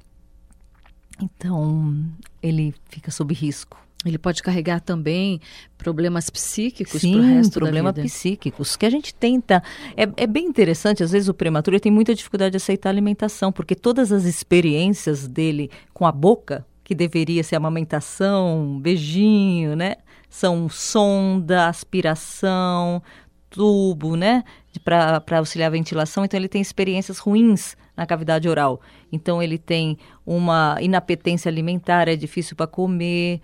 Então, 1.21 2.05
ele 2.43 2.75
fica 2.89 3.09
sob 3.09 3.33
risco. 3.33 3.77
Ele 4.05 4.17
pode 4.17 4.41
carregar 4.41 4.79
também 4.79 5.41
problemas 5.77 6.29
psíquicos 6.29 7.01
para 7.01 7.19
o 7.19 7.21
resto 7.21 7.59
da 7.59 7.69
vida. 7.69 8.01
psíquicos 8.01 8.77
que 8.77 8.85
a 8.85 8.89
gente 8.89 9.13
tenta. 9.13 9.61
É, 9.97 10.23
é 10.23 10.27
bem 10.27 10.45
interessante, 10.45 11.03
às 11.03 11.11
vezes 11.11 11.27
o 11.27 11.33
prematuro 11.33 11.77
tem 11.81 11.91
muita 11.91 12.15
dificuldade 12.15 12.51
de 12.51 12.57
aceitar 12.57 12.89
a 12.89 12.93
alimentação, 12.93 13.51
porque 13.51 13.75
todas 13.75 14.13
as 14.13 14.23
experiências 14.23 15.27
dele 15.27 15.69
com 15.93 16.05
a 16.05 16.13
boca, 16.13 16.65
que 16.81 16.95
deveria 16.95 17.43
ser 17.43 17.57
amamentação, 17.57 18.79
beijinho, 18.81 19.75
né? 19.75 19.97
São 20.29 20.69
sonda, 20.69 21.67
aspiração, 21.67 23.03
tubo, 23.49 24.15
né? 24.15 24.43
Para 24.83 25.37
auxiliar 25.37 25.67
a 25.67 25.71
ventilação. 25.71 26.23
Então, 26.23 26.39
ele 26.39 26.47
tem 26.47 26.61
experiências 26.61 27.19
ruins 27.19 27.75
na 27.97 28.05
cavidade 28.05 28.47
oral. 28.47 28.79
Então, 29.11 29.43
ele 29.43 29.57
tem 29.57 29.97
uma 30.25 30.77
inapetência 30.79 31.49
alimentar, 31.49 32.07
é 32.07 32.15
difícil 32.15 32.55
para 32.55 32.65
comer 32.65 33.41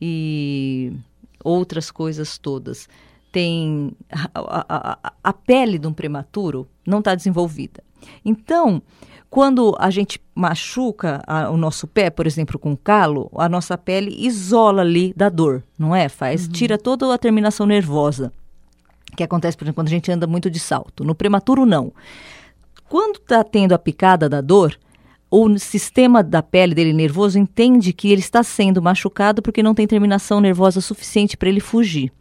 e 0.00 0.92
outras 1.42 1.90
coisas 1.90 2.38
todas. 2.38 2.88
Tem 3.30 3.92
a, 4.10 4.30
a, 4.34 5.12
a, 5.22 5.32
pele 5.32 5.78
de 5.78 5.86
um 5.86 5.92
prematuro 5.92 6.66
não 6.86 7.00
está 7.00 7.14
desenvolvida. 7.14 7.82
Então, 8.24 8.82
quando 9.28 9.76
a 9.78 9.90
gente 9.90 10.20
machuca 10.34 11.22
a, 11.26 11.50
o 11.50 11.56
nosso 11.56 11.86
pé, 11.86 12.08
por 12.08 12.26
exemplo, 12.26 12.58
com 12.58 12.76
calo, 12.76 13.30
a 13.36 13.48
nossa 13.48 13.76
pele 13.76 14.14
isola 14.18 14.82
ali 14.82 15.12
da 15.14 15.28
dor, 15.28 15.62
não 15.78 15.94
é? 15.94 16.08
Faz, 16.08 16.46
uhum. 16.46 16.52
tira 16.52 16.78
toda 16.78 17.12
a 17.12 17.18
terminação 17.18 17.66
nervosa, 17.66 18.32
que 19.16 19.22
acontece, 19.22 19.56
por 19.56 19.64
exemplo, 19.64 19.76
quando 19.76 19.88
a 19.88 19.90
gente 19.90 20.10
anda 20.10 20.26
muito 20.26 20.50
de 20.50 20.58
salto. 20.58 21.04
No 21.04 21.14
prematuro, 21.14 21.66
não. 21.66 21.92
Quando 22.88 23.16
está 23.16 23.42
tendo 23.42 23.72
a 23.72 23.78
picada 23.78 24.28
da 24.28 24.40
dor, 24.40 24.78
o 25.30 25.58
sistema 25.58 26.22
da 26.22 26.42
pele 26.42 26.74
dele 26.74 26.92
nervoso 26.92 27.38
entende 27.38 27.92
que 27.92 28.10
ele 28.10 28.20
está 28.20 28.42
sendo 28.42 28.80
machucado 28.80 29.42
porque 29.42 29.62
não 29.62 29.74
tem 29.74 29.86
terminação 29.86 30.40
nervosa 30.40 30.80
suficiente 30.80 31.36
para 31.36 31.48
ele 31.48 31.60
fugir. 31.60 32.12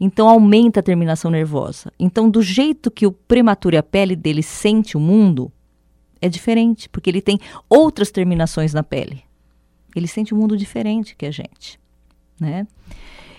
Então 0.00 0.28
aumenta 0.28 0.80
a 0.80 0.82
terminação 0.82 1.30
nervosa. 1.30 1.92
Então, 1.98 2.28
do 2.30 2.42
jeito 2.42 2.90
que 2.90 3.06
o 3.06 3.12
prematuro 3.12 3.76
e 3.76 3.78
a 3.78 3.82
pele 3.82 4.16
dele 4.16 4.42
sente 4.42 4.96
o 4.96 5.00
mundo, 5.00 5.52
é 6.20 6.28
diferente, 6.28 6.88
porque 6.88 7.10
ele 7.10 7.20
tem 7.20 7.38
outras 7.68 8.10
terminações 8.10 8.72
na 8.72 8.82
pele. 8.82 9.22
Ele 9.94 10.08
sente 10.08 10.34
um 10.34 10.38
mundo 10.38 10.56
diferente 10.56 11.14
que 11.14 11.26
a 11.26 11.30
gente, 11.30 11.78
né? 12.40 12.66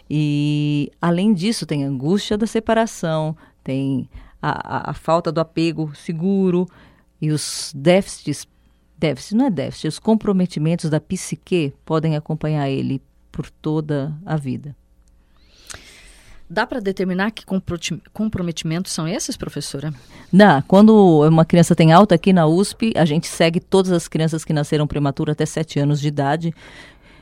E 0.10 0.91
além 1.01 1.34
disso, 1.34 1.65
tem 1.65 1.84
a 1.84 1.88
angústia 1.88 2.38
da 2.38 2.46
separação, 2.46 3.36
tem 3.63 4.08
a, 4.41 4.89
a, 4.89 4.91
a 4.91 4.94
falta 4.94 5.32
do 5.32 5.41
apego 5.41 5.91
seguro 5.96 6.67
e 7.20 7.32
os 7.32 7.74
déficits, 7.75 8.48
déficits 8.97 9.33
não 9.33 9.45
é 9.45 9.49
déficit, 9.49 9.87
os 9.87 9.99
comprometimentos 9.99 10.89
da 10.89 10.99
psique 10.99 11.73
podem 11.85 12.15
acompanhar 12.15 12.69
ele 12.69 13.01
por 13.31 13.49
toda 13.49 14.13
a 14.25 14.37
vida. 14.37 14.75
Dá 16.47 16.65
para 16.67 16.79
determinar 16.79 17.31
que 17.31 17.43
comprometimentos 18.13 18.91
são 18.91 19.07
esses, 19.07 19.35
professora? 19.35 19.91
Dá. 20.31 20.63
Quando 20.67 21.21
uma 21.27 21.43
criança 21.43 21.75
tem 21.75 21.91
alta 21.91 22.13
aqui 22.13 22.31
na 22.31 22.45
USP, 22.45 22.93
a 22.95 23.03
gente 23.03 23.27
segue 23.27 23.59
todas 23.59 23.91
as 23.91 24.07
crianças 24.07 24.45
que 24.45 24.53
nasceram 24.53 24.85
prematuras 24.85 25.33
até 25.33 25.45
7 25.45 25.79
anos 25.79 25.99
de 25.99 26.07
idade, 26.07 26.53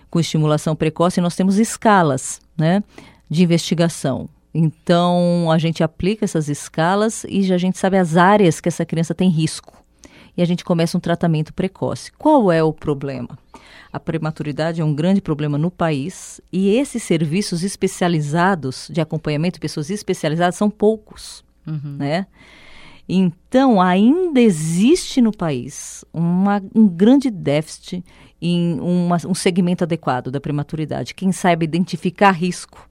com 0.10 0.20
estimulação 0.20 0.76
precoce, 0.76 1.20
e 1.20 1.24
nós 1.24 1.38
temos 1.38 1.58
escalas 1.58 2.42
né, 2.58 2.84
de 3.30 3.44
investigação. 3.44 4.28
Então, 4.54 5.50
a 5.50 5.58
gente 5.58 5.82
aplica 5.84 6.26
essas 6.26 6.50
escalas 6.50 7.26
e 7.28 7.52
a 7.52 7.58
gente 7.58 7.78
sabe 7.78 7.98
as 7.98 8.18
áreas 8.18 8.60
que 8.60 8.68
essa 8.68 8.86
criança 8.86 9.16
tem 9.16 9.30
risco. 9.30 9.83
E 10.36 10.42
a 10.42 10.46
gente 10.46 10.64
começa 10.64 10.98
um 10.98 11.02
tratamento 11.02 11.54
precoce. 11.54 12.12
Qual 12.12 12.52
é 12.52 12.64
o 12.64 12.74
problema? 12.74 13.38
A 13.92 14.00
prematuridade 14.00 14.82
é 14.82 14.86
um 14.86 14.94
grande 14.94 15.22
problema 15.22 15.58
no 15.58 15.70
país 15.70 16.42
e 16.52 16.76
esses 16.76 17.04
serviços 17.04 17.64
especializados 17.64 18.90
de 18.92 19.00
acompanhamento 19.00 19.56
de 19.56 19.60
pessoas 19.60 19.90
especializadas 19.92 20.56
são 20.56 20.70
poucos, 20.70 21.46
uhum. 21.68 21.98
né? 21.98 22.26
Então, 23.08 23.82
ainda 23.82 24.40
existe 24.40 25.22
no 25.22 25.32
país 25.32 26.06
uma, 26.14 26.64
um 26.74 26.88
grande 26.88 27.30
déficit 27.30 28.04
em 28.42 28.80
uma, 28.80 29.18
um 29.28 29.36
segmento 29.36 29.84
adequado 29.84 30.32
da 30.32 30.40
prematuridade. 30.40 31.14
Quem 31.14 31.32
saiba 31.32 31.64
identificar 31.64 32.32
risco, 32.32 32.90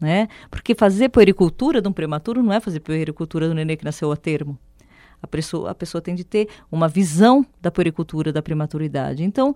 né? 0.00 0.28
Porque 0.50 0.74
fazer 0.74 1.08
puericultura 1.08 1.80
de 1.80 1.88
um 1.88 1.92
prematuro 1.92 2.42
não 2.42 2.52
é 2.52 2.60
fazer 2.60 2.80
puericultura 2.80 3.48
do 3.48 3.54
nenê 3.54 3.76
que 3.76 3.84
nasceu 3.84 4.12
a 4.12 4.16
termo. 4.16 4.58
A 5.22 5.26
pessoa, 5.26 5.70
a 5.70 5.74
pessoa 5.74 6.02
tem 6.02 6.14
de 6.14 6.24
ter 6.24 6.48
uma 6.70 6.88
visão 6.88 7.46
da 7.60 7.70
puericultura 7.70 8.32
da 8.32 8.42
prematuridade. 8.42 9.22
Então, 9.22 9.54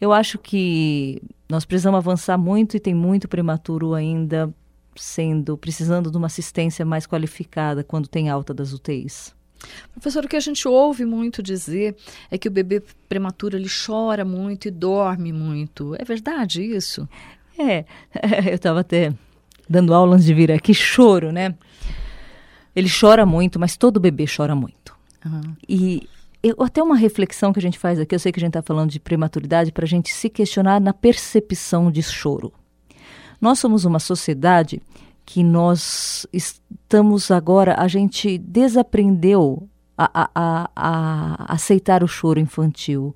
eu 0.00 0.12
acho 0.12 0.38
que 0.38 1.22
nós 1.48 1.64
precisamos 1.64 1.98
avançar 1.98 2.36
muito 2.36 2.76
e 2.76 2.80
tem 2.80 2.94
muito 2.94 3.28
prematuro 3.28 3.94
ainda 3.94 4.52
sendo 4.94 5.56
precisando 5.56 6.10
de 6.10 6.16
uma 6.16 6.26
assistência 6.26 6.84
mais 6.84 7.06
qualificada 7.06 7.84
quando 7.84 8.08
tem 8.08 8.28
alta 8.28 8.52
das 8.54 8.72
UTIs. 8.72 9.34
Professor, 9.92 10.24
o 10.24 10.28
que 10.28 10.36
a 10.36 10.40
gente 10.40 10.68
ouve 10.68 11.04
muito 11.04 11.42
dizer 11.42 11.96
é 12.30 12.36
que 12.36 12.48
o 12.48 12.50
bebê 12.50 12.82
prematuro 13.08 13.56
ele 13.56 13.68
chora 13.68 14.24
muito 14.24 14.68
e 14.68 14.70
dorme 14.70 15.32
muito. 15.32 15.94
É 15.98 16.04
verdade 16.04 16.62
isso? 16.62 17.08
É, 17.58 17.84
eu 18.48 18.54
estava 18.54 18.80
até 18.80 19.12
dando 19.68 19.94
aula 19.94 20.14
antes 20.14 20.26
de 20.26 20.34
vir 20.34 20.52
aqui, 20.52 20.74
choro, 20.74 21.32
né? 21.32 21.54
Ele 22.74 22.88
chora 22.88 23.24
muito, 23.24 23.58
mas 23.58 23.76
todo 23.76 23.98
bebê 23.98 24.26
chora 24.26 24.54
muito. 24.54 24.95
Uhum. 25.26 25.56
E 25.68 26.08
eu, 26.42 26.62
até 26.62 26.82
uma 26.82 26.96
reflexão 26.96 27.52
que 27.52 27.58
a 27.58 27.62
gente 27.62 27.78
faz 27.78 27.98
aqui, 27.98 28.14
eu 28.14 28.18
sei 28.18 28.30
que 28.30 28.38
a 28.38 28.40
gente 28.40 28.50
está 28.50 28.62
falando 28.62 28.90
de 28.90 29.00
prematuridade, 29.00 29.72
para 29.72 29.84
a 29.84 29.88
gente 29.88 30.12
se 30.12 30.30
questionar 30.30 30.80
na 30.80 30.92
percepção 30.92 31.90
de 31.90 32.02
choro. 32.02 32.52
Nós 33.40 33.58
somos 33.58 33.84
uma 33.84 33.98
sociedade 33.98 34.80
que 35.24 35.42
nós 35.42 36.26
estamos 36.32 37.30
agora, 37.30 37.74
a 37.78 37.88
gente 37.88 38.38
desaprendeu 38.38 39.68
a, 39.98 40.22
a, 40.22 40.30
a, 40.34 40.70
a 40.76 41.52
aceitar 41.52 42.04
o 42.04 42.08
choro 42.08 42.38
infantil, 42.38 43.14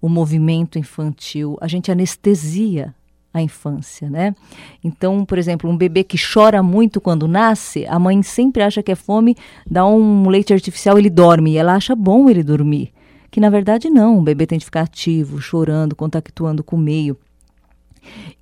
o 0.00 0.08
movimento 0.08 0.78
infantil, 0.78 1.56
a 1.60 1.66
gente 1.66 1.90
anestesia 1.90 2.94
a 3.36 3.42
infância, 3.42 4.08
né? 4.08 4.34
Então, 4.82 5.24
por 5.24 5.38
exemplo, 5.38 5.70
um 5.70 5.76
bebê 5.76 6.02
que 6.02 6.16
chora 6.16 6.62
muito 6.62 7.00
quando 7.00 7.28
nasce, 7.28 7.86
a 7.86 7.98
mãe 7.98 8.22
sempre 8.22 8.62
acha 8.62 8.82
que 8.82 8.92
é 8.92 8.94
fome, 8.94 9.36
dá 9.68 9.86
um 9.86 10.28
leite 10.28 10.52
artificial, 10.52 10.98
ele 10.98 11.10
dorme, 11.10 11.52
e 11.52 11.56
ela 11.58 11.74
acha 11.74 11.94
bom 11.94 12.28
ele 12.28 12.42
dormir. 12.42 12.92
Que 13.30 13.40
na 13.40 13.50
verdade 13.50 13.90
não, 13.90 14.18
o 14.18 14.22
bebê 14.22 14.46
tem 14.46 14.58
que 14.58 14.64
ficar 14.64 14.82
ativo, 14.82 15.40
chorando, 15.40 15.94
contactuando 15.94 16.64
com 16.64 16.76
o 16.76 16.78
meio. 16.78 17.18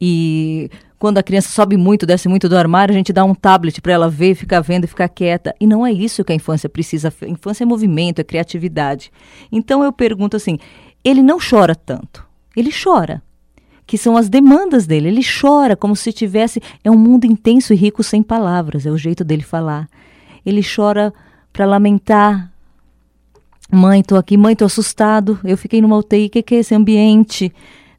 E 0.00 0.70
quando 0.98 1.18
a 1.18 1.22
criança 1.22 1.48
sobe 1.48 1.76
muito, 1.76 2.06
desce 2.06 2.28
muito 2.28 2.48
do 2.48 2.56
armário, 2.56 2.92
a 2.94 2.96
gente 2.96 3.12
dá 3.12 3.24
um 3.24 3.34
tablet 3.34 3.80
para 3.80 3.92
ela 3.92 4.08
ver, 4.08 4.34
ficar 4.34 4.60
vendo 4.60 4.84
e 4.84 4.86
ficar 4.86 5.08
quieta. 5.08 5.54
E 5.58 5.66
não 5.66 5.84
é 5.84 5.92
isso 5.92 6.24
que 6.24 6.32
a 6.32 6.36
infância 6.36 6.68
precisa. 6.68 7.12
A 7.22 7.26
infância 7.26 7.64
é 7.64 7.66
movimento, 7.66 8.20
é 8.20 8.24
criatividade. 8.24 9.10
Então 9.50 9.82
eu 9.82 9.92
pergunto 9.92 10.36
assim: 10.36 10.58
ele 11.02 11.22
não 11.22 11.38
chora 11.38 11.74
tanto. 11.74 12.24
Ele 12.56 12.70
chora, 12.70 13.22
que 13.86 13.98
são 13.98 14.16
as 14.16 14.28
demandas 14.28 14.86
dele. 14.86 15.08
Ele 15.08 15.22
chora 15.22 15.76
como 15.76 15.94
se 15.94 16.12
tivesse. 16.12 16.60
É 16.82 16.90
um 16.90 16.98
mundo 16.98 17.24
intenso 17.24 17.72
e 17.72 17.76
rico 17.76 18.02
sem 18.02 18.22
palavras, 18.22 18.86
é 18.86 18.90
o 18.90 18.98
jeito 18.98 19.24
dele 19.24 19.42
falar. 19.42 19.88
Ele 20.44 20.62
chora 20.62 21.12
para 21.52 21.66
lamentar. 21.66 22.50
Mãe, 23.70 24.02
tô 24.02 24.16
aqui, 24.16 24.36
mãe, 24.36 24.54
tô 24.54 24.64
assustado. 24.64 25.38
Eu 25.44 25.56
fiquei 25.56 25.80
numa 25.80 25.96
UTI, 25.96 26.26
o 26.26 26.30
que, 26.30 26.42
que 26.42 26.54
é 26.54 26.58
esse 26.58 26.74
ambiente? 26.74 27.52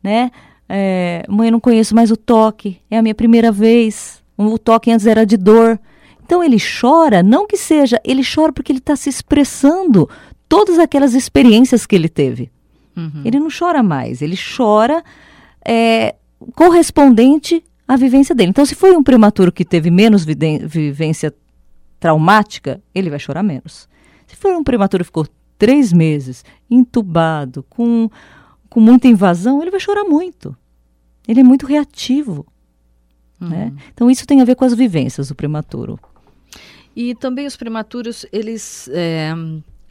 Né? 0.04 0.32
É, 0.68 1.26
mãe, 1.28 1.48
eu 1.48 1.52
não 1.52 1.60
conheço 1.60 1.96
mais 1.96 2.12
o 2.12 2.18
toque, 2.18 2.80
é 2.90 2.98
a 2.98 3.02
minha 3.02 3.16
primeira 3.16 3.52
vez. 3.52 4.24
O 4.38 4.58
toque 4.58 4.92
antes 4.92 5.06
era 5.06 5.26
de 5.26 5.38
dor. 5.38 5.80
Então 6.24 6.44
ele 6.44 6.58
chora, 6.60 7.22
não 7.22 7.46
que 7.46 7.56
seja, 7.56 8.02
ele 8.04 8.24
chora 8.24 8.52
porque 8.52 8.72
ele 8.72 8.80
está 8.80 8.96
se 8.96 9.10
expressando 9.10 10.10
todas 10.50 10.80
aquelas 10.80 11.14
experiências 11.14 11.86
que 11.86 11.96
ele 11.96 12.10
teve. 12.10 12.50
Uhum. 12.98 13.22
Ele 13.24 13.40
não 13.40 13.50
chora 13.58 13.84
mais, 13.84 14.22
ele 14.22 14.36
chora 14.36 15.04
é, 15.66 16.16
correspondente 16.54 17.64
à 17.88 17.96
vivência 17.96 18.36
dele. 18.36 18.52
Então, 18.52 18.66
se 18.66 18.76
foi 18.76 18.96
um 18.96 19.04
prematuro 19.04 19.52
que 19.52 19.66
teve 19.66 19.90
menos 19.90 20.24
vivência 20.24 21.34
traumática, 22.00 22.82
ele 22.94 23.10
vai 23.10 23.20
chorar 23.20 23.44
menos. 23.44 23.90
Se 24.28 24.36
for 24.36 24.56
um 24.56 24.64
prematuro 24.64 25.04
que 25.04 25.08
ficou 25.08 25.28
três 25.58 25.92
meses 25.92 26.44
entubado, 26.70 27.64
com, 27.70 28.10
com 28.70 28.80
muita 28.80 29.08
invasão, 29.08 29.62
ele 29.62 29.72
vai 29.72 29.80
chorar 29.80 30.04
muito. 30.04 30.56
Ele 31.28 31.40
é 31.40 31.44
muito 31.44 31.66
reativo. 31.66 32.46
Uhum. 33.42 33.50
Né? 33.50 33.74
Então, 33.94 34.10
isso 34.10 34.28
tem 34.28 34.42
a 34.42 34.46
ver 34.46 34.56
com 34.56 34.66
as 34.66 34.74
vivências 34.74 35.30
do 35.30 35.36
prematuro. 35.36 36.00
E 36.96 37.14
também 37.16 37.46
os 37.46 37.58
prematuros, 37.58 38.26
eles, 38.32 38.88
é, 38.94 39.34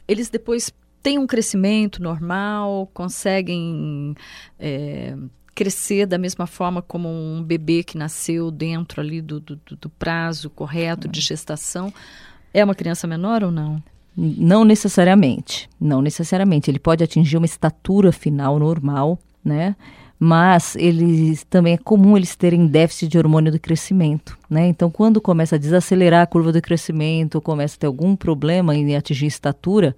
eles 0.07 0.29
depois 0.29 0.71
têm 1.03 1.19
um 1.19 1.27
crescimento 1.27 2.01
normal, 2.01 2.89
conseguem 2.93 4.15
é, 4.57 5.15
crescer 5.55 6.05
da 6.05 6.17
mesma 6.17 6.45
forma 6.45 6.81
como 6.81 7.07
um 7.07 7.41
bebê 7.41 7.81
que 7.81 7.97
nasceu 7.97 8.51
dentro 8.51 8.99
ali 8.99 9.21
do, 9.21 9.39
do, 9.39 9.55
do 9.55 9.89
prazo 9.89 10.49
correto 10.49 11.07
de 11.07 11.21
gestação. 11.21 11.91
É 12.53 12.63
uma 12.63 12.75
criança 12.75 13.07
menor 13.07 13.41
ou 13.43 13.51
não? 13.51 13.81
Não 14.15 14.65
necessariamente, 14.65 15.69
não 15.79 16.01
necessariamente. 16.01 16.69
Ele 16.69 16.79
pode 16.79 17.03
atingir 17.03 17.37
uma 17.37 17.45
estatura 17.45 18.11
final 18.11 18.59
normal, 18.59 19.17
né? 19.43 19.75
Mas 20.17 20.75
eles 20.77 21.43
também 21.49 21.73
é 21.73 21.77
comum 21.77 22.15
eles 22.15 22.35
terem 22.35 22.67
déficit 22.67 23.09
de 23.09 23.17
hormônio 23.17 23.51
do 23.51 23.59
crescimento, 23.59 24.37
né? 24.49 24.67
Então, 24.67 24.89
quando 24.89 25.19
começa 25.19 25.55
a 25.55 25.59
desacelerar 25.59 26.21
a 26.21 26.27
curva 26.27 26.53
do 26.53 26.61
crescimento, 26.61 27.41
começa 27.41 27.75
a 27.75 27.79
ter 27.79 27.87
algum 27.87 28.15
problema 28.15 28.73
em 28.73 28.95
atingir 28.95 29.25
estatura, 29.25 29.93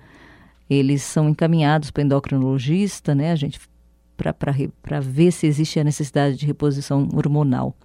eles 0.68 1.04
são 1.04 1.30
encaminhados 1.30 1.92
para 1.92 2.04
endocrinologista, 2.04 3.14
né? 3.14 3.32
A 3.32 3.36
gente 3.36 3.60
para 4.18 5.00
ver 5.00 5.32
se 5.32 5.46
existe 5.46 5.80
a 5.80 5.84
necessidade 5.84 6.36
de 6.36 6.46
reposição 6.46 7.08
hormonal. 7.14 7.76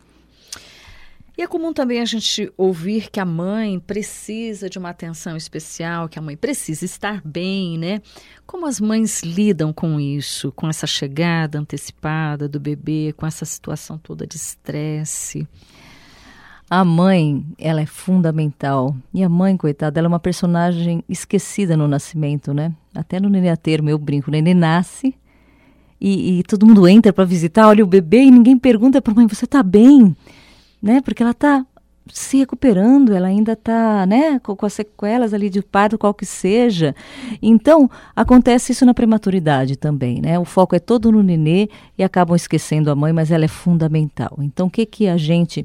E 1.37 1.41
é 1.41 1.47
comum 1.47 1.73
também 1.73 2.01
a 2.01 2.05
gente 2.05 2.53
ouvir 2.59 3.11
que 3.11 3.19
a 3.19 3.25
mãe 3.25 3.81
precisa 3.81 4.69
de 4.69 4.79
uma 4.79 4.91
atenção 4.91 5.35
especial, 5.35 6.07
que 6.09 6.19
a 6.19 6.23
mãe 6.23 6.37
precisa 6.37 6.85
estar 6.85 7.23
bem, 7.25 7.79
né? 7.79 8.03
Como 8.47 8.67
as 8.67 8.79
mães 8.79 9.23
lidam 9.23 9.73
com 9.73 9.99
isso, 9.99 10.53
com 10.53 10.69
essa 10.69 10.87
chegada 10.87 11.59
antecipada 11.59 12.47
do 12.47 12.61
bebê, 12.61 13.15
com 13.17 13.27
essa 13.27 13.47
situação 13.47 13.97
toda 13.97 14.27
de 14.27 14.37
estresse? 14.37 15.49
A 16.69 16.85
mãe, 16.85 17.45
ela 17.59 17.81
é 17.81 17.87
fundamental. 17.87 18.95
E 19.13 19.25
a 19.25 19.29
mãe, 19.29 19.57
coitada, 19.57 19.99
ela 19.99 20.07
é 20.07 20.11
uma 20.11 20.21
personagem 20.21 21.03
esquecida 21.09 21.79
no 21.79 21.89
nascimento, 21.89 22.53
né? 22.53 22.75
Até 22.95 23.19
no 23.19 23.31
nenê 23.31 23.49
a 23.49 23.57
termo 23.57 23.89
eu 23.89 23.99
brinco, 23.99 24.29
o 24.29 24.33
nenê 24.33 24.53
nasce 24.53 25.15
e, 26.05 26.41
e 26.41 26.43
todo 26.43 26.67
mundo 26.67 26.89
entra 26.89 27.13
para 27.13 27.25
visitar, 27.25 27.69
olha 27.69 27.85
o 27.85 27.87
bebê 27.87 28.25
e 28.25 28.31
ninguém 28.31 28.59
pergunta 28.59 29.01
para 29.01 29.13
a 29.13 29.15
mãe, 29.15 29.29
você 29.29 29.45
está 29.45 29.63
bem? 29.63 30.17
Né? 30.83 31.01
Porque 31.01 31.23
ela 31.23 31.31
está 31.31 31.65
se 32.13 32.39
recuperando, 32.39 33.15
ela 33.15 33.29
ainda 33.29 33.53
está 33.53 34.05
né, 34.05 34.41
com, 34.41 34.57
com, 34.57 34.67
as 34.67 34.73
sequelas 34.73 35.33
ali 35.33 35.49
de 35.49 35.63
parto, 35.63 35.97
qual 35.97 36.13
que 36.13 36.27
seja. 36.27 36.93
Então, 37.41 37.89
acontece 38.17 38.73
isso 38.73 38.85
na 38.85 38.93
prematuridade 38.93 39.77
também, 39.77 40.21
né? 40.21 40.37
O 40.41 40.45
foco 40.45 40.75
é 40.75 40.81
todo 40.81 41.13
no 41.13 41.23
nenê 41.23 41.69
e 41.97 42.03
acabam 42.03 42.35
esquecendo 42.35 42.91
a 42.91 42.97
mãe, 42.97 43.13
mas 43.13 43.31
ela 43.31 43.45
é 43.45 43.49
fundamental. 43.49 44.39
Então, 44.41 44.67
o 44.67 44.71
que, 44.71 44.85
que 44.85 45.07
a 45.07 45.17
gente 45.17 45.65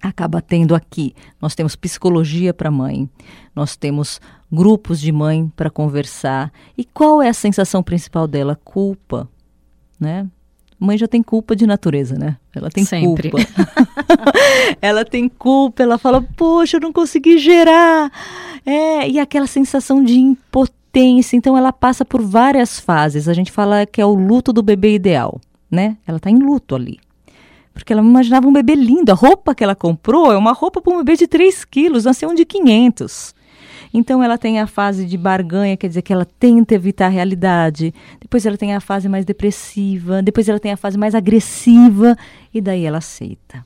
acaba 0.00 0.40
tendo 0.40 0.72
aqui? 0.72 1.12
Nós 1.42 1.56
temos 1.56 1.74
psicologia 1.74 2.54
para 2.54 2.70
mãe, 2.70 3.10
nós 3.56 3.74
temos 3.74 4.20
grupos 4.50 5.00
de 5.00 5.10
mãe 5.10 5.52
para 5.56 5.68
conversar. 5.68 6.52
E 6.76 6.84
qual 6.84 7.20
é 7.20 7.28
a 7.28 7.34
sensação 7.34 7.82
principal 7.82 8.28
dela? 8.28 8.56
Culpa 8.64 9.28
né? 9.98 10.26
Mãe 10.78 10.96
já 10.96 11.08
tem 11.08 11.22
culpa 11.22 11.56
de 11.56 11.66
natureza, 11.66 12.16
né? 12.16 12.36
Ela 12.54 12.70
tem 12.70 12.84
Sempre. 12.84 13.30
culpa. 13.30 13.46
ela 14.80 15.04
tem 15.04 15.28
culpa, 15.28 15.82
ela 15.82 15.98
fala, 15.98 16.22
poxa, 16.36 16.76
eu 16.76 16.80
não 16.80 16.92
consegui 16.92 17.38
gerar. 17.38 18.12
É, 18.64 19.08
e 19.08 19.18
aquela 19.18 19.48
sensação 19.48 20.04
de 20.04 20.20
impotência. 20.20 21.36
Então 21.36 21.58
ela 21.58 21.72
passa 21.72 22.04
por 22.04 22.22
várias 22.22 22.78
fases. 22.78 23.28
A 23.28 23.32
gente 23.32 23.50
fala 23.50 23.86
que 23.86 24.00
é 24.00 24.06
o 24.06 24.14
luto 24.14 24.52
do 24.52 24.62
bebê 24.62 24.94
ideal, 24.94 25.40
né? 25.68 25.96
Ela 26.06 26.18
está 26.18 26.30
em 26.30 26.38
luto 26.38 26.76
ali. 26.76 26.98
Porque 27.74 27.92
ela 27.92 28.02
imaginava 28.02 28.46
um 28.46 28.52
bebê 28.52 28.76
lindo. 28.76 29.10
A 29.10 29.14
roupa 29.16 29.56
que 29.56 29.64
ela 29.64 29.74
comprou 29.74 30.32
é 30.32 30.36
uma 30.36 30.52
roupa 30.52 30.80
para 30.80 30.94
um 30.94 30.98
bebê 30.98 31.16
de 31.16 31.26
3 31.26 31.64
quilos, 31.64 32.04
nasceu 32.04 32.28
um 32.28 32.34
de 32.34 32.44
500. 32.44 33.34
Então 33.92 34.22
ela 34.22 34.36
tem 34.36 34.60
a 34.60 34.66
fase 34.66 35.06
de 35.06 35.16
barganha, 35.16 35.76
quer 35.76 35.88
dizer 35.88 36.02
que 36.02 36.12
ela 36.12 36.24
tenta 36.24 36.74
evitar 36.74 37.06
a 37.06 37.10
realidade. 37.10 37.94
Depois 38.20 38.44
ela 38.44 38.56
tem 38.56 38.74
a 38.74 38.80
fase 38.80 39.08
mais 39.08 39.24
depressiva, 39.24 40.22
depois 40.22 40.48
ela 40.48 40.60
tem 40.60 40.72
a 40.72 40.76
fase 40.76 40.98
mais 40.98 41.14
agressiva 41.14 42.16
e 42.52 42.60
daí 42.60 42.84
ela 42.84 42.98
aceita. 42.98 43.64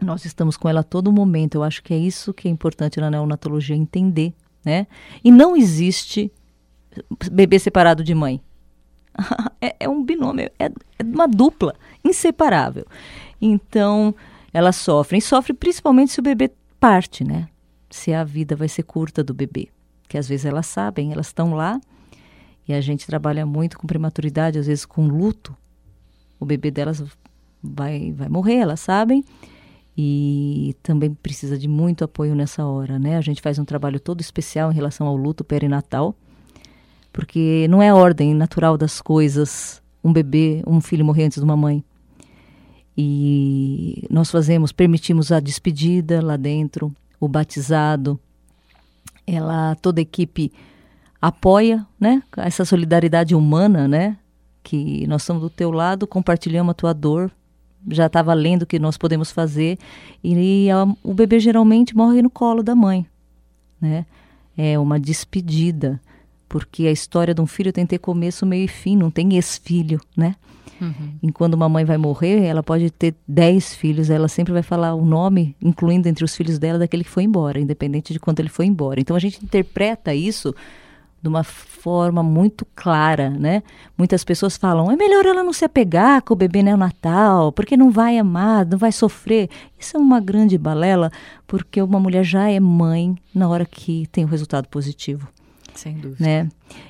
Nós 0.00 0.24
estamos 0.24 0.56
com 0.56 0.68
ela 0.68 0.80
a 0.80 0.84
todo 0.84 1.12
momento. 1.12 1.54
Eu 1.54 1.62
acho 1.62 1.82
que 1.82 1.94
é 1.94 1.98
isso 1.98 2.34
que 2.34 2.48
é 2.48 2.50
importante 2.50 3.00
na 3.00 3.10
neonatologia 3.10 3.76
entender, 3.76 4.34
né? 4.64 4.86
E 5.22 5.30
não 5.30 5.56
existe 5.56 6.30
bebê 7.30 7.58
separado 7.58 8.02
de 8.02 8.14
mãe. 8.14 8.40
é, 9.60 9.76
é, 9.80 9.88
um 9.88 10.02
binômio, 10.04 10.50
é, 10.58 10.66
é 10.66 11.02
uma 11.02 11.28
dupla 11.28 11.74
inseparável. 12.04 12.84
Então, 13.40 14.14
elas 14.52 14.76
sofrem. 14.76 15.20
Sofre 15.20 15.52
principalmente 15.52 16.12
se 16.12 16.20
o 16.20 16.22
bebê 16.22 16.50
parte, 16.78 17.24
né? 17.24 17.48
Se 17.92 18.12
a 18.12 18.24
vida 18.24 18.56
vai 18.56 18.68
ser 18.68 18.82
curta 18.82 19.22
do 19.22 19.34
bebê. 19.34 19.68
Que 20.08 20.18
às 20.18 20.28
vezes 20.28 20.46
elas 20.46 20.66
sabem, 20.66 21.12
elas 21.12 21.28
estão 21.28 21.54
lá 21.54 21.80
e 22.66 22.72
a 22.72 22.80
gente 22.80 23.06
trabalha 23.06 23.44
muito 23.44 23.78
com 23.78 23.86
prematuridade, 23.86 24.58
às 24.58 24.66
vezes 24.66 24.84
com 24.84 25.06
luto. 25.06 25.56
O 26.38 26.44
bebê 26.44 26.70
delas 26.70 27.02
vai, 27.62 28.12
vai 28.12 28.28
morrer, 28.28 28.56
elas 28.56 28.80
sabem. 28.80 29.24
e 29.96 30.74
também 30.82 31.12
precisa 31.12 31.58
de 31.58 31.68
muito 31.68 32.02
apoio 32.02 32.34
nessa 32.34 32.64
hora, 32.64 32.98
né? 32.98 33.16
A 33.16 33.20
gente 33.20 33.42
faz 33.42 33.58
um 33.58 33.64
trabalho 33.64 34.00
todo 34.00 34.20
especial 34.22 34.72
em 34.72 34.74
relação 34.74 35.06
ao 35.06 35.16
luto 35.16 35.44
perinatal, 35.44 36.14
porque 37.12 37.66
não 37.68 37.82
é 37.82 37.90
a 37.90 37.94
ordem 37.94 38.34
natural 38.34 38.78
das 38.78 39.02
coisas 39.02 39.82
um 40.02 40.12
bebê, 40.12 40.62
um 40.66 40.80
filho 40.80 41.04
morrer 41.04 41.24
antes 41.24 41.38
de 41.38 41.44
uma 41.44 41.56
mãe. 41.56 41.84
E 42.96 44.06
nós 44.10 44.30
fazemos, 44.30 44.72
permitimos 44.72 45.30
a 45.30 45.40
despedida 45.40 46.20
lá 46.22 46.36
dentro, 46.36 46.94
o 47.22 47.28
batizado. 47.28 48.18
Ela, 49.24 49.76
toda 49.76 50.00
a 50.00 50.02
equipe 50.02 50.52
apoia, 51.20 51.86
né? 51.98 52.20
Essa 52.36 52.64
solidariedade 52.64 53.32
humana, 53.32 53.86
né? 53.86 54.18
Que 54.60 55.06
nós 55.06 55.22
estamos 55.22 55.40
do 55.40 55.48
teu 55.48 55.70
lado, 55.70 56.04
compartilhamos 56.04 56.72
a 56.72 56.74
tua 56.74 56.92
dor, 56.92 57.30
já 57.88 58.06
estava 58.06 58.34
lendo 58.34 58.62
o 58.62 58.66
que 58.66 58.78
nós 58.78 58.98
podemos 58.98 59.30
fazer 59.30 59.78
e 60.22 60.68
a, 60.68 60.84
o 61.02 61.14
bebê 61.14 61.38
geralmente 61.38 61.96
morre 61.96 62.22
no 62.22 62.30
colo 62.30 62.60
da 62.60 62.74
mãe, 62.74 63.06
né? 63.80 64.04
É 64.56 64.76
uma 64.76 64.98
despedida, 64.98 66.00
porque 66.52 66.86
a 66.86 66.92
história 66.92 67.32
de 67.32 67.40
um 67.40 67.46
filho 67.46 67.72
tem 67.72 67.86
que 67.86 67.90
ter 67.90 67.98
começo, 67.98 68.44
meio 68.44 68.66
e 68.66 68.68
fim, 68.68 68.94
não 68.94 69.10
tem 69.10 69.36
ex-filho, 69.36 69.98
né? 70.14 70.36
Uhum. 70.78 71.14
E 71.22 71.32
quando 71.32 71.54
uma 71.54 71.66
mãe 71.66 71.82
vai 71.82 71.96
morrer, 71.96 72.44
ela 72.44 72.62
pode 72.62 72.90
ter 72.90 73.14
dez 73.26 73.74
filhos, 73.74 74.10
ela 74.10 74.28
sempre 74.28 74.52
vai 74.52 74.62
falar 74.62 74.92
o 74.92 75.02
nome, 75.02 75.56
incluindo 75.62 76.10
entre 76.10 76.22
os 76.22 76.36
filhos 76.36 76.58
dela, 76.58 76.78
daquele 76.78 77.04
que 77.04 77.10
foi 77.10 77.22
embora, 77.22 77.58
independente 77.58 78.12
de 78.12 78.20
quanto 78.20 78.40
ele 78.40 78.50
foi 78.50 78.66
embora. 78.66 79.00
Então 79.00 79.16
a 79.16 79.18
gente 79.18 79.42
interpreta 79.42 80.14
isso 80.14 80.54
de 81.22 81.28
uma 81.28 81.42
forma 81.42 82.22
muito 82.22 82.66
clara, 82.76 83.30
né? 83.30 83.62
Muitas 83.96 84.22
pessoas 84.22 84.58
falam, 84.58 84.90
é 84.90 84.96
melhor 84.96 85.24
ela 85.24 85.42
não 85.42 85.54
se 85.54 85.64
apegar 85.64 86.20
com 86.20 86.34
o 86.34 86.36
bebê 86.36 86.62
neonatal, 86.62 87.50
porque 87.50 87.78
não 87.78 87.90
vai 87.90 88.18
amar, 88.18 88.66
não 88.66 88.76
vai 88.76 88.92
sofrer. 88.92 89.48
Isso 89.78 89.96
é 89.96 90.00
uma 90.00 90.20
grande 90.20 90.58
balela, 90.58 91.10
porque 91.46 91.80
uma 91.80 91.98
mulher 91.98 92.24
já 92.24 92.50
é 92.50 92.60
mãe 92.60 93.16
na 93.34 93.48
hora 93.48 93.64
que 93.64 94.06
tem 94.12 94.24
o 94.24 94.28
resultado 94.28 94.68
positivo. 94.68 95.26
Sem 95.74 95.94
dúvida. 95.98 96.24
Né? 96.24 96.48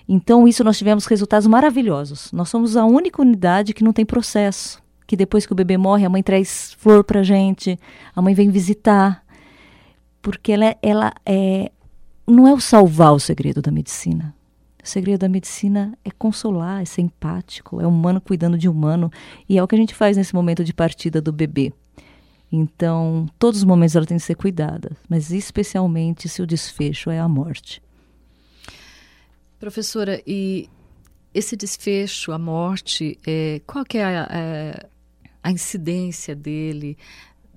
Então, 0.08 0.46
isso 0.46 0.64
nós 0.64 0.78
tivemos 0.78 1.06
resultados 1.06 1.46
maravilhosos. 1.46 2.30
Nós 2.32 2.48
somos 2.48 2.76
a 2.76 2.84
única 2.84 3.22
unidade 3.22 3.72
que 3.72 3.84
não 3.84 3.92
tem 3.92 4.04
processo. 4.04 4.82
Que 5.06 5.16
depois 5.16 5.44
que 5.46 5.52
o 5.52 5.56
bebê 5.56 5.76
morre, 5.76 6.06
a 6.06 6.10
mãe 6.10 6.22
traz 6.22 6.74
flor 6.78 7.04
pra 7.04 7.22
gente, 7.22 7.78
a 8.14 8.22
mãe 8.22 8.34
vem 8.34 8.50
visitar. 8.50 9.24
Porque 10.20 10.52
ela, 10.52 10.76
ela 10.82 11.12
é 11.26 11.70
não 12.26 12.46
é 12.46 12.52
o 12.52 12.60
salvar 12.60 13.12
o 13.12 13.18
segredo 13.18 13.60
da 13.60 13.70
medicina. 13.70 14.34
O 14.82 14.88
segredo 14.88 15.20
da 15.20 15.28
medicina 15.28 15.96
é 16.04 16.10
consolar, 16.10 16.82
é 16.82 16.84
ser 16.84 17.02
empático, 17.02 17.80
é 17.80 17.86
humano 17.86 18.20
cuidando 18.20 18.58
de 18.58 18.68
humano. 18.68 19.10
E 19.48 19.58
é 19.58 19.62
o 19.62 19.68
que 19.68 19.74
a 19.74 19.78
gente 19.78 19.94
faz 19.94 20.16
nesse 20.16 20.34
momento 20.34 20.64
de 20.64 20.72
partida 20.72 21.20
do 21.20 21.32
bebê. 21.32 21.72
Então, 22.50 23.26
todos 23.38 23.60
os 23.60 23.64
momentos 23.64 23.96
ela 23.96 24.04
tem 24.04 24.18
que 24.18 24.22
ser 24.22 24.34
cuidada, 24.34 24.92
mas 25.08 25.30
especialmente 25.30 26.28
se 26.28 26.42
o 26.42 26.46
desfecho 26.46 27.10
é 27.10 27.18
a 27.18 27.28
morte. 27.28 27.80
Professora, 29.62 30.20
e 30.26 30.68
esse 31.32 31.54
desfecho, 31.54 32.32
a 32.32 32.38
morte, 32.38 33.16
é, 33.24 33.60
qual 33.64 33.84
que 33.84 33.96
é 33.96 34.04
a, 34.04 34.24
a, 34.24 34.86
a 35.40 35.52
incidência 35.52 36.34
dele 36.34 36.98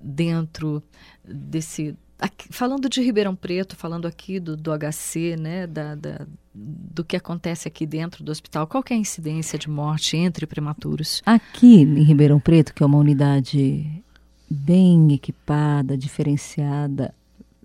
dentro 0.00 0.80
desse 1.24 1.96
Aqui, 2.16 2.46
falando 2.48 2.88
de 2.88 3.02
Ribeirão 3.02 3.34
Preto, 3.34 3.74
falando 3.74 4.06
aqui 4.06 4.38
do, 4.38 4.56
do 4.56 4.70
HC, 4.70 5.36
né, 5.36 5.66
da, 5.66 5.96
da, 5.96 6.26
do 6.54 7.04
que 7.04 7.16
acontece 7.16 7.66
aqui 7.66 7.84
dentro 7.84 8.22
do 8.22 8.30
hospital, 8.30 8.68
qual 8.68 8.84
é 8.88 8.94
a 8.94 8.96
incidência 8.96 9.58
de 9.58 9.68
morte 9.68 10.16
entre 10.16 10.46
prematuros? 10.46 11.20
Aqui 11.26 11.82
em 11.82 12.04
Ribeirão 12.04 12.38
Preto, 12.38 12.72
que 12.72 12.84
é 12.84 12.86
uma 12.86 12.98
unidade 12.98 14.02
bem 14.48 15.12
equipada, 15.12 15.98
diferenciada, 15.98 17.12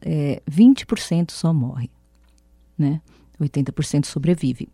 é, 0.02 0.42
20% 0.50 1.30
só 1.30 1.54
morre, 1.54 1.92
né? 2.76 3.00
80% 3.42 4.06
sobrevive. 4.06 4.70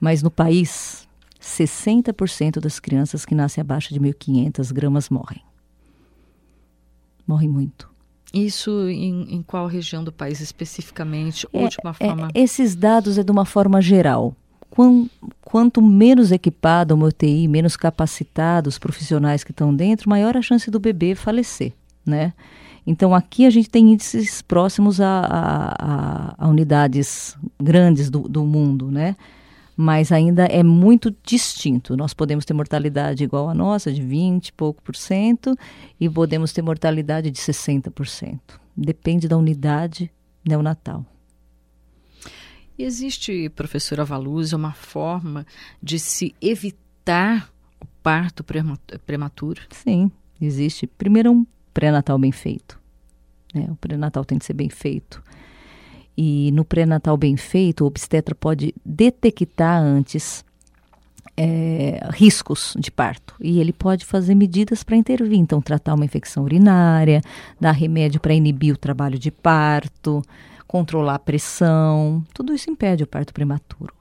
Mas 0.00 0.22
no 0.22 0.30
país, 0.30 1.08
60% 1.40 2.60
das 2.60 2.80
crianças 2.80 3.24
que 3.24 3.34
nascem 3.34 3.60
abaixo 3.60 3.92
de 3.92 4.00
1.500 4.00 4.72
gramas 4.72 5.08
morrem. 5.08 5.42
Morrem 7.26 7.48
muito. 7.48 7.92
Isso 8.32 8.88
em, 8.88 9.34
em 9.34 9.42
qual 9.42 9.66
região 9.66 10.02
do 10.02 10.10
país 10.10 10.40
especificamente? 10.40 11.46
Ou 11.52 11.66
é, 11.66 11.68
de 11.68 11.76
uma 11.82 11.94
forma... 11.94 12.28
É, 12.34 12.40
esses 12.40 12.74
dados 12.74 13.16
é 13.16 13.22
de 13.22 13.30
uma 13.30 13.44
forma 13.44 13.80
geral. 13.80 14.34
quanto 15.40 15.80
menos 15.80 16.32
equipado 16.32 16.94
uma 16.94 17.06
UTI, 17.06 17.46
menos 17.46 17.76
capacitados 17.76 18.74
os 18.74 18.78
profissionais 18.78 19.44
que 19.44 19.52
estão 19.52 19.74
dentro, 19.74 20.10
maior 20.10 20.36
a 20.36 20.42
chance 20.42 20.68
do 20.70 20.80
bebê 20.80 21.14
falecer, 21.14 21.72
né? 22.04 22.32
Então, 22.86 23.14
aqui 23.14 23.46
a 23.46 23.50
gente 23.50 23.70
tem 23.70 23.92
índices 23.92 24.42
próximos 24.42 25.00
a, 25.00 25.20
a, 25.26 26.34
a 26.38 26.48
unidades 26.48 27.36
grandes 27.60 28.10
do, 28.10 28.20
do 28.28 28.44
mundo, 28.44 28.90
né? 28.90 29.16
mas 29.76 30.12
ainda 30.12 30.44
é 30.44 30.62
muito 30.62 31.14
distinto. 31.22 31.96
Nós 31.96 32.14
podemos 32.14 32.44
ter 32.44 32.54
mortalidade 32.54 33.24
igual 33.24 33.48
a 33.48 33.54
nossa, 33.54 33.92
de 33.92 34.02
20 34.02 34.48
e 34.48 34.52
pouco 34.52 34.82
por 34.82 34.94
cento, 34.94 35.56
e 35.98 36.08
podemos 36.08 36.52
ter 36.52 36.62
mortalidade 36.62 37.30
de 37.30 37.40
60%. 37.40 38.40
Depende 38.76 39.28
da 39.28 39.36
unidade 39.36 40.10
neonatal. 40.46 41.04
Existe, 42.78 43.48
professora 43.50 44.04
Valusa, 44.04 44.56
uma 44.56 44.72
forma 44.72 45.46
de 45.82 45.98
se 45.98 46.34
evitar 46.40 47.52
o 47.80 47.86
parto 48.02 48.44
prematuro? 49.06 49.60
Sim, 49.70 50.10
existe. 50.40 50.86
Primeiro, 50.86 51.32
um 51.32 51.46
pré-natal 51.74 52.18
bem 52.18 52.32
feito. 52.32 52.78
Né? 53.52 53.66
O 53.68 53.76
pré-natal 53.76 54.24
tem 54.24 54.38
que 54.38 54.44
ser 54.44 54.54
bem 54.54 54.70
feito. 54.70 55.22
E 56.16 56.50
no 56.52 56.64
pré-natal 56.64 57.16
bem 57.16 57.36
feito, 57.36 57.82
o 57.82 57.86
obstetra 57.86 58.34
pode 58.34 58.74
detectar 58.84 59.82
antes 59.82 60.44
é, 61.36 61.98
riscos 62.12 62.76
de 62.78 62.90
parto 62.92 63.34
e 63.40 63.58
ele 63.60 63.72
pode 63.72 64.04
fazer 64.04 64.34
medidas 64.34 64.84
para 64.84 64.96
intervir. 64.96 65.38
Então, 65.38 65.60
tratar 65.60 65.94
uma 65.94 66.04
infecção 66.04 66.44
urinária, 66.44 67.20
dar 67.60 67.72
remédio 67.72 68.20
para 68.20 68.34
inibir 68.34 68.74
o 68.74 68.78
trabalho 68.78 69.18
de 69.18 69.30
parto, 69.30 70.22
controlar 70.66 71.16
a 71.16 71.18
pressão, 71.18 72.24
tudo 72.32 72.54
isso 72.54 72.70
impede 72.70 73.02
o 73.02 73.06
parto 73.06 73.34
prematuro. 73.34 73.92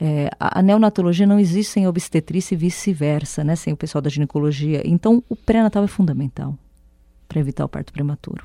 É, 0.00 0.30
a, 0.38 0.62
neonatologia 0.62 1.26
não 1.26 1.40
existe 1.40 1.72
sem 1.72 1.88
obstetrícia 1.88 2.54
e 2.54 2.58
vice-versa, 2.58 3.42
né? 3.42 3.56
sem 3.56 3.72
o 3.72 3.76
pessoal 3.76 4.00
da 4.00 4.08
ginecologia. 4.08 4.80
Então, 4.84 5.22
o 5.28 5.36
pré-natal 5.36 5.84
é 5.84 5.88
fundamental 5.88 6.56
para 7.28 7.40
evitar 7.40 7.64
o 7.64 7.68
parto 7.68 7.92
prematuro. 7.92 8.44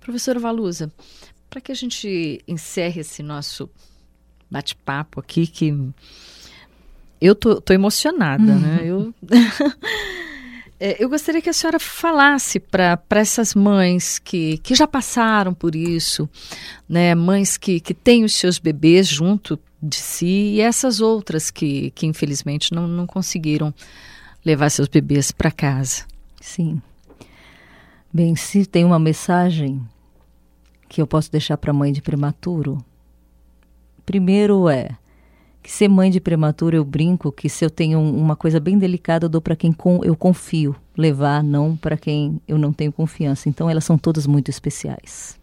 Professora 0.00 0.38
Valusa, 0.38 0.92
para 1.50 1.60
que 1.60 1.72
a 1.72 1.74
gente 1.74 2.40
encerre 2.46 3.00
esse 3.00 3.22
nosso 3.22 3.68
bate-papo 4.50 5.18
aqui, 5.18 5.46
que 5.46 5.74
eu 7.20 7.34
tô, 7.34 7.60
tô 7.60 7.72
emocionada, 7.72 8.52
uhum. 8.52 8.58
né? 8.58 8.80
Eu, 8.84 9.14
é, 10.78 11.02
eu 11.02 11.08
gostaria 11.08 11.42
que 11.42 11.50
a 11.50 11.52
senhora 11.52 11.80
falasse 11.80 12.60
para 12.60 13.00
essas 13.10 13.54
mães 13.54 14.18
que, 14.18 14.58
que 14.58 14.74
já 14.74 14.86
passaram 14.86 15.52
por 15.52 15.74
isso, 15.74 16.28
né? 16.88 17.14
Mães 17.14 17.56
que, 17.56 17.80
que 17.80 17.94
têm 17.94 18.24
os 18.24 18.34
seus 18.34 18.58
bebês 18.58 19.08
junto 19.08 19.58
de 19.82 19.96
si 19.96 20.54
e 20.54 20.60
essas 20.60 21.00
outras 21.00 21.50
que, 21.50 21.90
que 21.90 22.06
infelizmente 22.06 22.72
não, 22.72 22.86
não 22.86 23.06
conseguiram 23.06 23.74
levar 24.44 24.70
seus 24.70 24.88
bebês 24.88 25.32
para 25.32 25.50
casa. 25.50 26.04
Sim. 26.40 26.80
Bem, 28.16 28.34
se 28.34 28.64
tem 28.64 28.82
uma 28.82 28.98
mensagem 28.98 29.78
que 30.88 31.02
eu 31.02 31.06
posso 31.06 31.30
deixar 31.30 31.58
para 31.58 31.70
mãe 31.70 31.92
de 31.92 32.00
prematuro? 32.00 32.82
Primeiro 34.06 34.70
é 34.70 34.88
que 35.62 35.70
ser 35.70 35.86
mãe 35.86 36.10
de 36.10 36.18
prematuro 36.18 36.74
eu 36.74 36.82
brinco 36.82 37.30
que 37.30 37.46
se 37.50 37.62
eu 37.62 37.68
tenho 37.68 38.00
uma 38.00 38.34
coisa 38.34 38.58
bem 38.58 38.78
delicada 38.78 39.26
eu 39.26 39.28
dou 39.28 39.42
para 39.42 39.54
quem 39.54 39.70
com, 39.70 40.02
eu 40.02 40.16
confio 40.16 40.74
levar, 40.96 41.44
não 41.44 41.76
para 41.76 41.94
quem 41.98 42.40
eu 42.48 42.56
não 42.56 42.72
tenho 42.72 42.90
confiança. 42.90 43.50
Então 43.50 43.68
elas 43.68 43.84
são 43.84 43.98
todas 43.98 44.26
muito 44.26 44.50
especiais. 44.50 45.38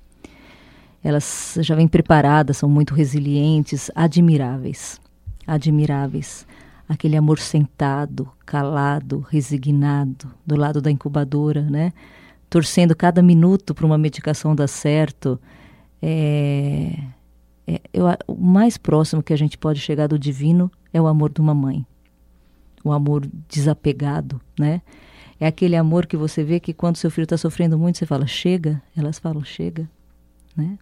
Elas 1.03 1.59
já 1.59 1.75
vêm 1.75 1.87
preparadas, 1.87 2.57
são 2.57 2.67
muito 2.67 2.95
resilientes, 2.95 3.91
admiráveis, 3.93 4.99
admiráveis. 5.45 6.47
Aquele 6.89 7.17
amor 7.17 7.37
sentado, 7.37 8.27
calado, 8.43 9.19
resignado, 9.29 10.33
do 10.43 10.55
lado 10.55 10.81
da 10.81 10.89
incubadora, 10.89 11.61
né? 11.61 11.93
Torcendo 12.53 12.95
cada 12.95 13.19
minuto 13.19 13.73
para 13.73 13.83
uma 13.83 13.97
medicação 13.97 14.53
dar 14.53 14.67
certo, 14.67 15.39
é, 15.99 16.99
é, 17.65 17.81
eu, 17.91 18.05
o 18.27 18.35
mais 18.35 18.77
próximo 18.77 19.23
que 19.23 19.33
a 19.33 19.35
gente 19.35 19.57
pode 19.57 19.79
chegar 19.79 20.05
do 20.05 20.19
divino 20.19 20.71
é 20.93 21.01
o 21.01 21.07
amor 21.07 21.33
de 21.33 21.41
uma 21.41 21.55
mãe. 21.55 21.83
O 22.83 22.91
amor 22.91 23.27
desapegado, 23.49 24.39
né? 24.59 24.83
É 25.39 25.47
aquele 25.47 25.75
amor 25.75 26.05
que 26.05 26.15
você 26.15 26.43
vê 26.43 26.59
que 26.59 26.75
quando 26.75 26.97
seu 26.97 27.09
filho 27.09 27.23
está 27.23 27.37
sofrendo 27.37 27.75
muito, 27.75 27.97
você 27.97 28.05
fala, 28.05 28.27
chega. 28.27 28.79
Elas 28.95 29.17
falam, 29.17 29.43
chega, 29.43 29.89
né? 30.55 30.77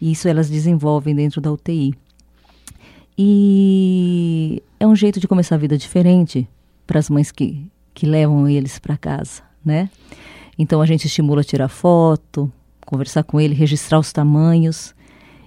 E 0.00 0.12
isso 0.12 0.28
elas 0.28 0.48
desenvolvem 0.48 1.12
dentro 1.12 1.40
da 1.40 1.50
UTI. 1.50 1.92
E 3.18 4.62
é 4.78 4.86
um 4.86 4.94
jeito 4.94 5.18
de 5.18 5.26
começar 5.26 5.56
a 5.56 5.58
vida 5.58 5.76
diferente 5.76 6.48
para 6.86 7.00
as 7.00 7.10
mães 7.10 7.32
que, 7.32 7.68
que 7.92 8.06
levam 8.06 8.48
eles 8.48 8.78
para 8.78 8.96
casa, 8.96 9.42
né? 9.64 9.90
Então 10.58 10.82
a 10.82 10.86
gente 10.86 11.06
estimula 11.06 11.42
a 11.42 11.44
tirar 11.44 11.68
foto, 11.68 12.52
conversar 12.84 13.22
com 13.22 13.40
ele, 13.40 13.54
registrar 13.54 13.98
os 13.98 14.12
tamanhos. 14.12 14.94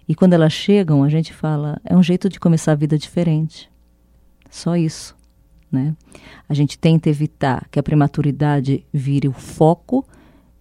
E 0.08 0.16
quando 0.16 0.34
elas 0.34 0.54
chegam, 0.54 1.04
a 1.04 1.10
gente 1.10 1.34
fala: 1.34 1.80
é 1.84 1.96
um 1.96 2.04
jeito 2.04 2.30
de 2.30 2.40
começar 2.40 2.72
a 2.72 2.76
vida 2.76 2.98
diferente. 2.98 3.70
Só 4.50 4.76
isso. 4.76 5.16
Né? 5.72 5.96
A 6.50 6.54
gente 6.54 6.78
tenta 6.78 7.10
evitar 7.10 7.68
que 7.72 7.80
a 7.80 7.84
prematuridade 7.84 8.86
vire 8.94 9.28
o 9.28 9.34
foco 9.34 10.06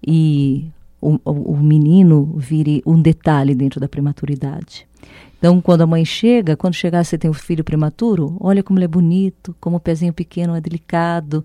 e 0.07 0.71
o, 1.01 1.15
o, 1.25 1.55
o 1.55 1.57
menino 1.57 2.35
vire 2.37 2.83
um 2.87 3.01
detalhe 3.01 3.55
dentro 3.55 3.81
da 3.81 3.89
prematuridade. 3.89 4.87
Então, 5.39 5.61
quando 5.61 5.81
a 5.81 5.87
mãe 5.87 6.05
chega, 6.05 6.57
quando 6.57 6.75
chegar 6.75 7.03
você 7.03 7.17
tem 7.17 7.31
um 7.31 7.35
filho 7.35 7.65
prematuro, 7.65 8.37
olha 8.39 8.63
como 8.63 8.79
ele 8.79 8.85
é 8.85 8.89
bonito, 8.89 9.57
como 9.59 9.77
o 9.77 9.81
pezinho 9.81 10.13
pequeno 10.13 10.55
é 10.55 10.61
delicado, 10.61 11.45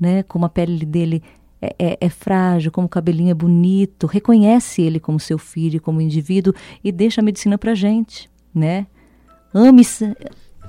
né? 0.00 0.22
Como 0.22 0.46
a 0.46 0.48
pele 0.48 0.84
dele 0.86 1.22
é, 1.66 1.74
é, 1.78 1.98
é, 2.00 2.08
frágil, 2.08 2.70
como 2.70 2.86
o 2.86 2.90
cabelinho 2.90 3.30
é 3.30 3.34
bonito. 3.34 4.06
Reconhece 4.06 4.82
ele 4.82 5.00
como 5.00 5.18
seu 5.18 5.38
filho, 5.38 5.80
como 5.80 6.00
indivíduo 6.00 6.54
e 6.82 6.92
deixa 6.92 7.20
a 7.20 7.24
medicina 7.24 7.58
pra 7.58 7.74
gente, 7.74 8.30
né? 8.54 8.86
Ame, 9.52 9.82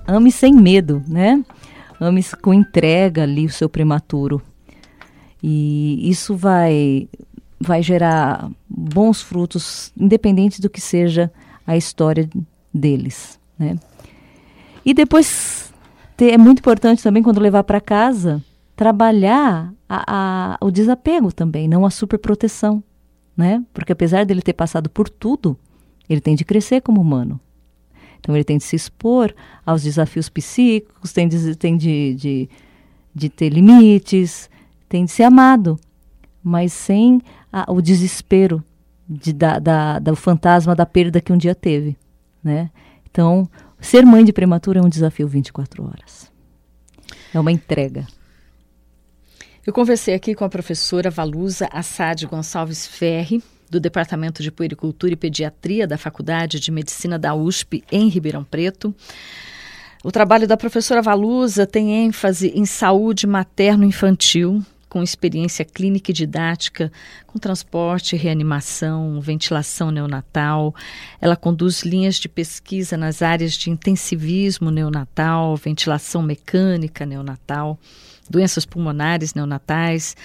ame 0.08 0.32
sem 0.32 0.54
medo, 0.54 1.04
né? 1.08 1.44
Ame 2.00 2.24
com 2.42 2.54
entrega 2.54 3.24
ali 3.24 3.46
o 3.46 3.52
seu 3.52 3.70
prematuro. 3.70 4.42
E 5.42 6.10
isso 6.10 6.36
vai 6.36 7.08
vai 7.60 7.82
gerar 7.82 8.52
bons 8.70 9.22
frutos, 9.22 9.92
independente 9.98 10.62
do 10.62 10.70
que 10.70 10.80
seja 10.80 11.32
a 11.66 11.76
história 11.76 12.30
deles, 12.72 13.40
né? 13.58 13.78
E 14.86 14.94
depois 14.94 15.74
é 16.20 16.38
muito 16.38 16.60
importante 16.60 17.04
também 17.04 17.22
quando 17.22 17.40
levar 17.40 17.64
para 17.64 17.82
casa 17.82 18.44
trabalhar 18.78 19.74
a, 19.90 20.56
a, 20.60 20.66
o 20.66 20.70
desapego 20.70 21.34
também, 21.34 21.68
não 21.68 21.84
a 21.84 21.90
superproteção, 21.90 22.82
né? 23.36 23.66
Porque 23.74 23.92
apesar 23.92 24.24
dele 24.24 24.42
ter 24.42 24.54
passado 24.54 24.88
por 24.88 25.10
tudo, 25.10 25.58
ele 26.08 26.22
tem 26.22 26.36
de 26.36 26.46
crescer 26.46 26.82
como 26.82 27.02
humano. 27.02 27.40
Então 28.20 28.36
ele 28.36 28.44
tem 28.44 28.60
de 28.60 28.64
se 28.64 28.76
expor 28.76 29.34
aos 29.66 29.82
desafios 29.82 30.30
psíquicos, 30.30 31.12
tem 31.12 31.28
de, 31.28 31.56
tem 31.56 31.76
de, 31.76 32.14
de, 32.14 32.50
de 33.16 33.30
ter 33.30 33.50
limites, 33.50 34.48
tem 34.88 35.06
de 35.06 35.12
ser 35.12 35.24
amado, 35.24 35.80
mas 36.44 36.72
sem 36.72 37.20
a, 37.52 37.72
o 37.72 37.82
desespero 37.82 38.64
de, 39.10 39.34
da, 39.34 39.58
da, 39.58 39.98
do 39.98 40.16
fantasma 40.16 40.76
da 40.76 40.86
perda 40.86 41.20
que 41.20 41.34
um 41.34 41.38
dia 41.38 41.56
teve, 41.56 41.98
né? 42.44 42.70
Então, 43.10 43.50
ser 43.80 44.06
mãe 44.06 44.24
de 44.24 44.32
prematuro 44.32 44.78
é 44.78 44.84
um 44.84 44.90
desafio 44.90 45.28
24 45.28 45.84
horas. 45.84 46.32
É 47.34 47.40
uma 47.40 47.52
entrega. 47.52 48.06
Eu 49.68 49.74
conversei 49.74 50.14
aqui 50.14 50.34
com 50.34 50.46
a 50.46 50.50
professora 50.50 51.12
Valusa 51.12 51.68
Assad 51.74 52.26
Gonçalves 52.26 52.88
Ferri, 52.88 53.44
do 53.70 53.82
Departamento 53.82 54.42
de 54.42 54.50
Puericultura 54.50 55.12
e 55.12 55.18
Pediatria 55.18 55.86
da 55.86 55.98
Faculdade 55.98 56.58
de 56.58 56.72
Medicina 56.72 57.20
da 57.20 57.36
USP, 57.36 57.84
em 57.92 58.08
Ribeirão 58.08 58.46
Preto. 58.46 58.96
O 60.06 60.10
trabalho 60.10 60.48
da 60.48 60.56
professora 60.56 61.02
Valusa 61.02 61.68
tem 61.68 62.06
ênfase 62.06 62.48
em 62.56 62.66
saúde 62.66 63.28
materno-infantil, 63.28 64.64
com 64.88 65.04
experiência 65.04 65.66
clínica 65.66 66.12
e 66.12 66.14
didática, 66.14 66.90
com 67.26 67.38
transporte, 67.38 68.16
reanimação, 68.16 69.20
ventilação 69.20 69.92
neonatal. 69.92 70.74
Ela 71.20 71.36
conduz 71.36 71.84
linhas 71.84 72.16
de 72.16 72.30
pesquisa 72.30 72.96
nas 72.96 73.22
áreas 73.22 73.52
de 73.52 73.70
intensivismo 73.70 74.72
neonatal, 74.72 75.58
ventilação 75.58 76.24
mecânica 76.24 77.06
neonatal 77.06 77.78
doenças 78.28 78.66
pulmonares 78.66 79.34
neonatais, 79.34 80.16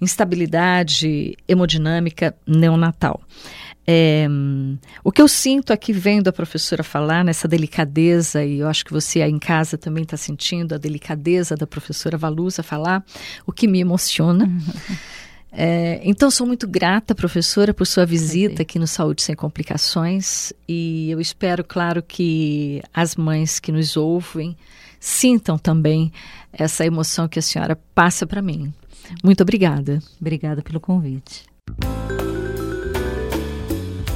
instabilidade 0.00 1.36
hemodinâmica 1.46 2.34
neonatal. 2.46 3.20
É, 3.86 4.28
o 5.02 5.10
que 5.10 5.20
eu 5.20 5.26
sinto 5.26 5.72
aqui 5.72 5.92
vendo 5.92 6.28
a 6.28 6.32
professora 6.32 6.84
falar 6.84 7.24
nessa 7.24 7.48
delicadeza, 7.48 8.44
e 8.44 8.60
eu 8.60 8.68
acho 8.68 8.84
que 8.84 8.92
você 8.92 9.20
aí 9.22 9.30
em 9.30 9.38
casa 9.38 9.76
também 9.76 10.04
está 10.04 10.16
sentindo 10.16 10.74
a 10.74 10.78
delicadeza 10.78 11.56
da 11.56 11.66
professora 11.66 12.16
Valusa 12.16 12.62
falar, 12.62 13.04
o 13.46 13.52
que 13.52 13.66
me 13.66 13.80
emociona. 13.80 14.48
É, 15.52 16.00
então, 16.04 16.30
sou 16.30 16.46
muito 16.46 16.68
grata, 16.68 17.12
professora, 17.12 17.74
por 17.74 17.84
sua 17.84 18.06
visita 18.06 18.62
aqui 18.62 18.78
no 18.78 18.86
Saúde 18.86 19.20
Sem 19.20 19.34
Complicações 19.34 20.52
e 20.68 21.10
eu 21.10 21.20
espero, 21.20 21.64
claro, 21.64 22.04
que 22.04 22.80
as 22.94 23.16
mães 23.16 23.58
que 23.58 23.72
nos 23.72 23.96
ouvem 23.96 24.56
sintam 25.00 25.58
também 25.58 26.12
essa 26.52 26.84
emoção 26.84 27.26
que 27.26 27.38
a 27.38 27.42
senhora 27.42 27.76
passa 27.94 28.26
para 28.26 28.42
mim. 28.42 28.72
Muito 29.24 29.42
obrigada. 29.42 29.98
Obrigada 30.20 30.62
pelo 30.62 30.78
convite. 30.78 31.44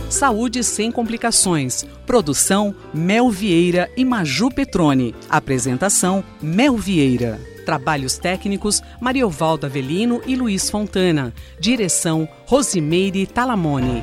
Saúde 0.08 0.62
sem 0.62 0.92
complicações. 0.92 1.84
Produção 2.06 2.72
Mel 2.92 3.30
Vieira 3.30 3.90
e 3.96 4.04
Maju 4.04 4.48
Petrone. 4.50 5.14
Apresentação 5.28 6.22
Mel 6.40 6.76
Vieira. 6.76 7.40
Trabalhos 7.66 8.18
técnicos 8.18 8.82
Mariovaldo 9.00 9.66
Avelino 9.66 10.20
e 10.26 10.36
Luiz 10.36 10.70
Fontana. 10.70 11.32
Direção 11.58 12.28
Rosimeire 12.46 13.26
Talamone. 13.26 14.02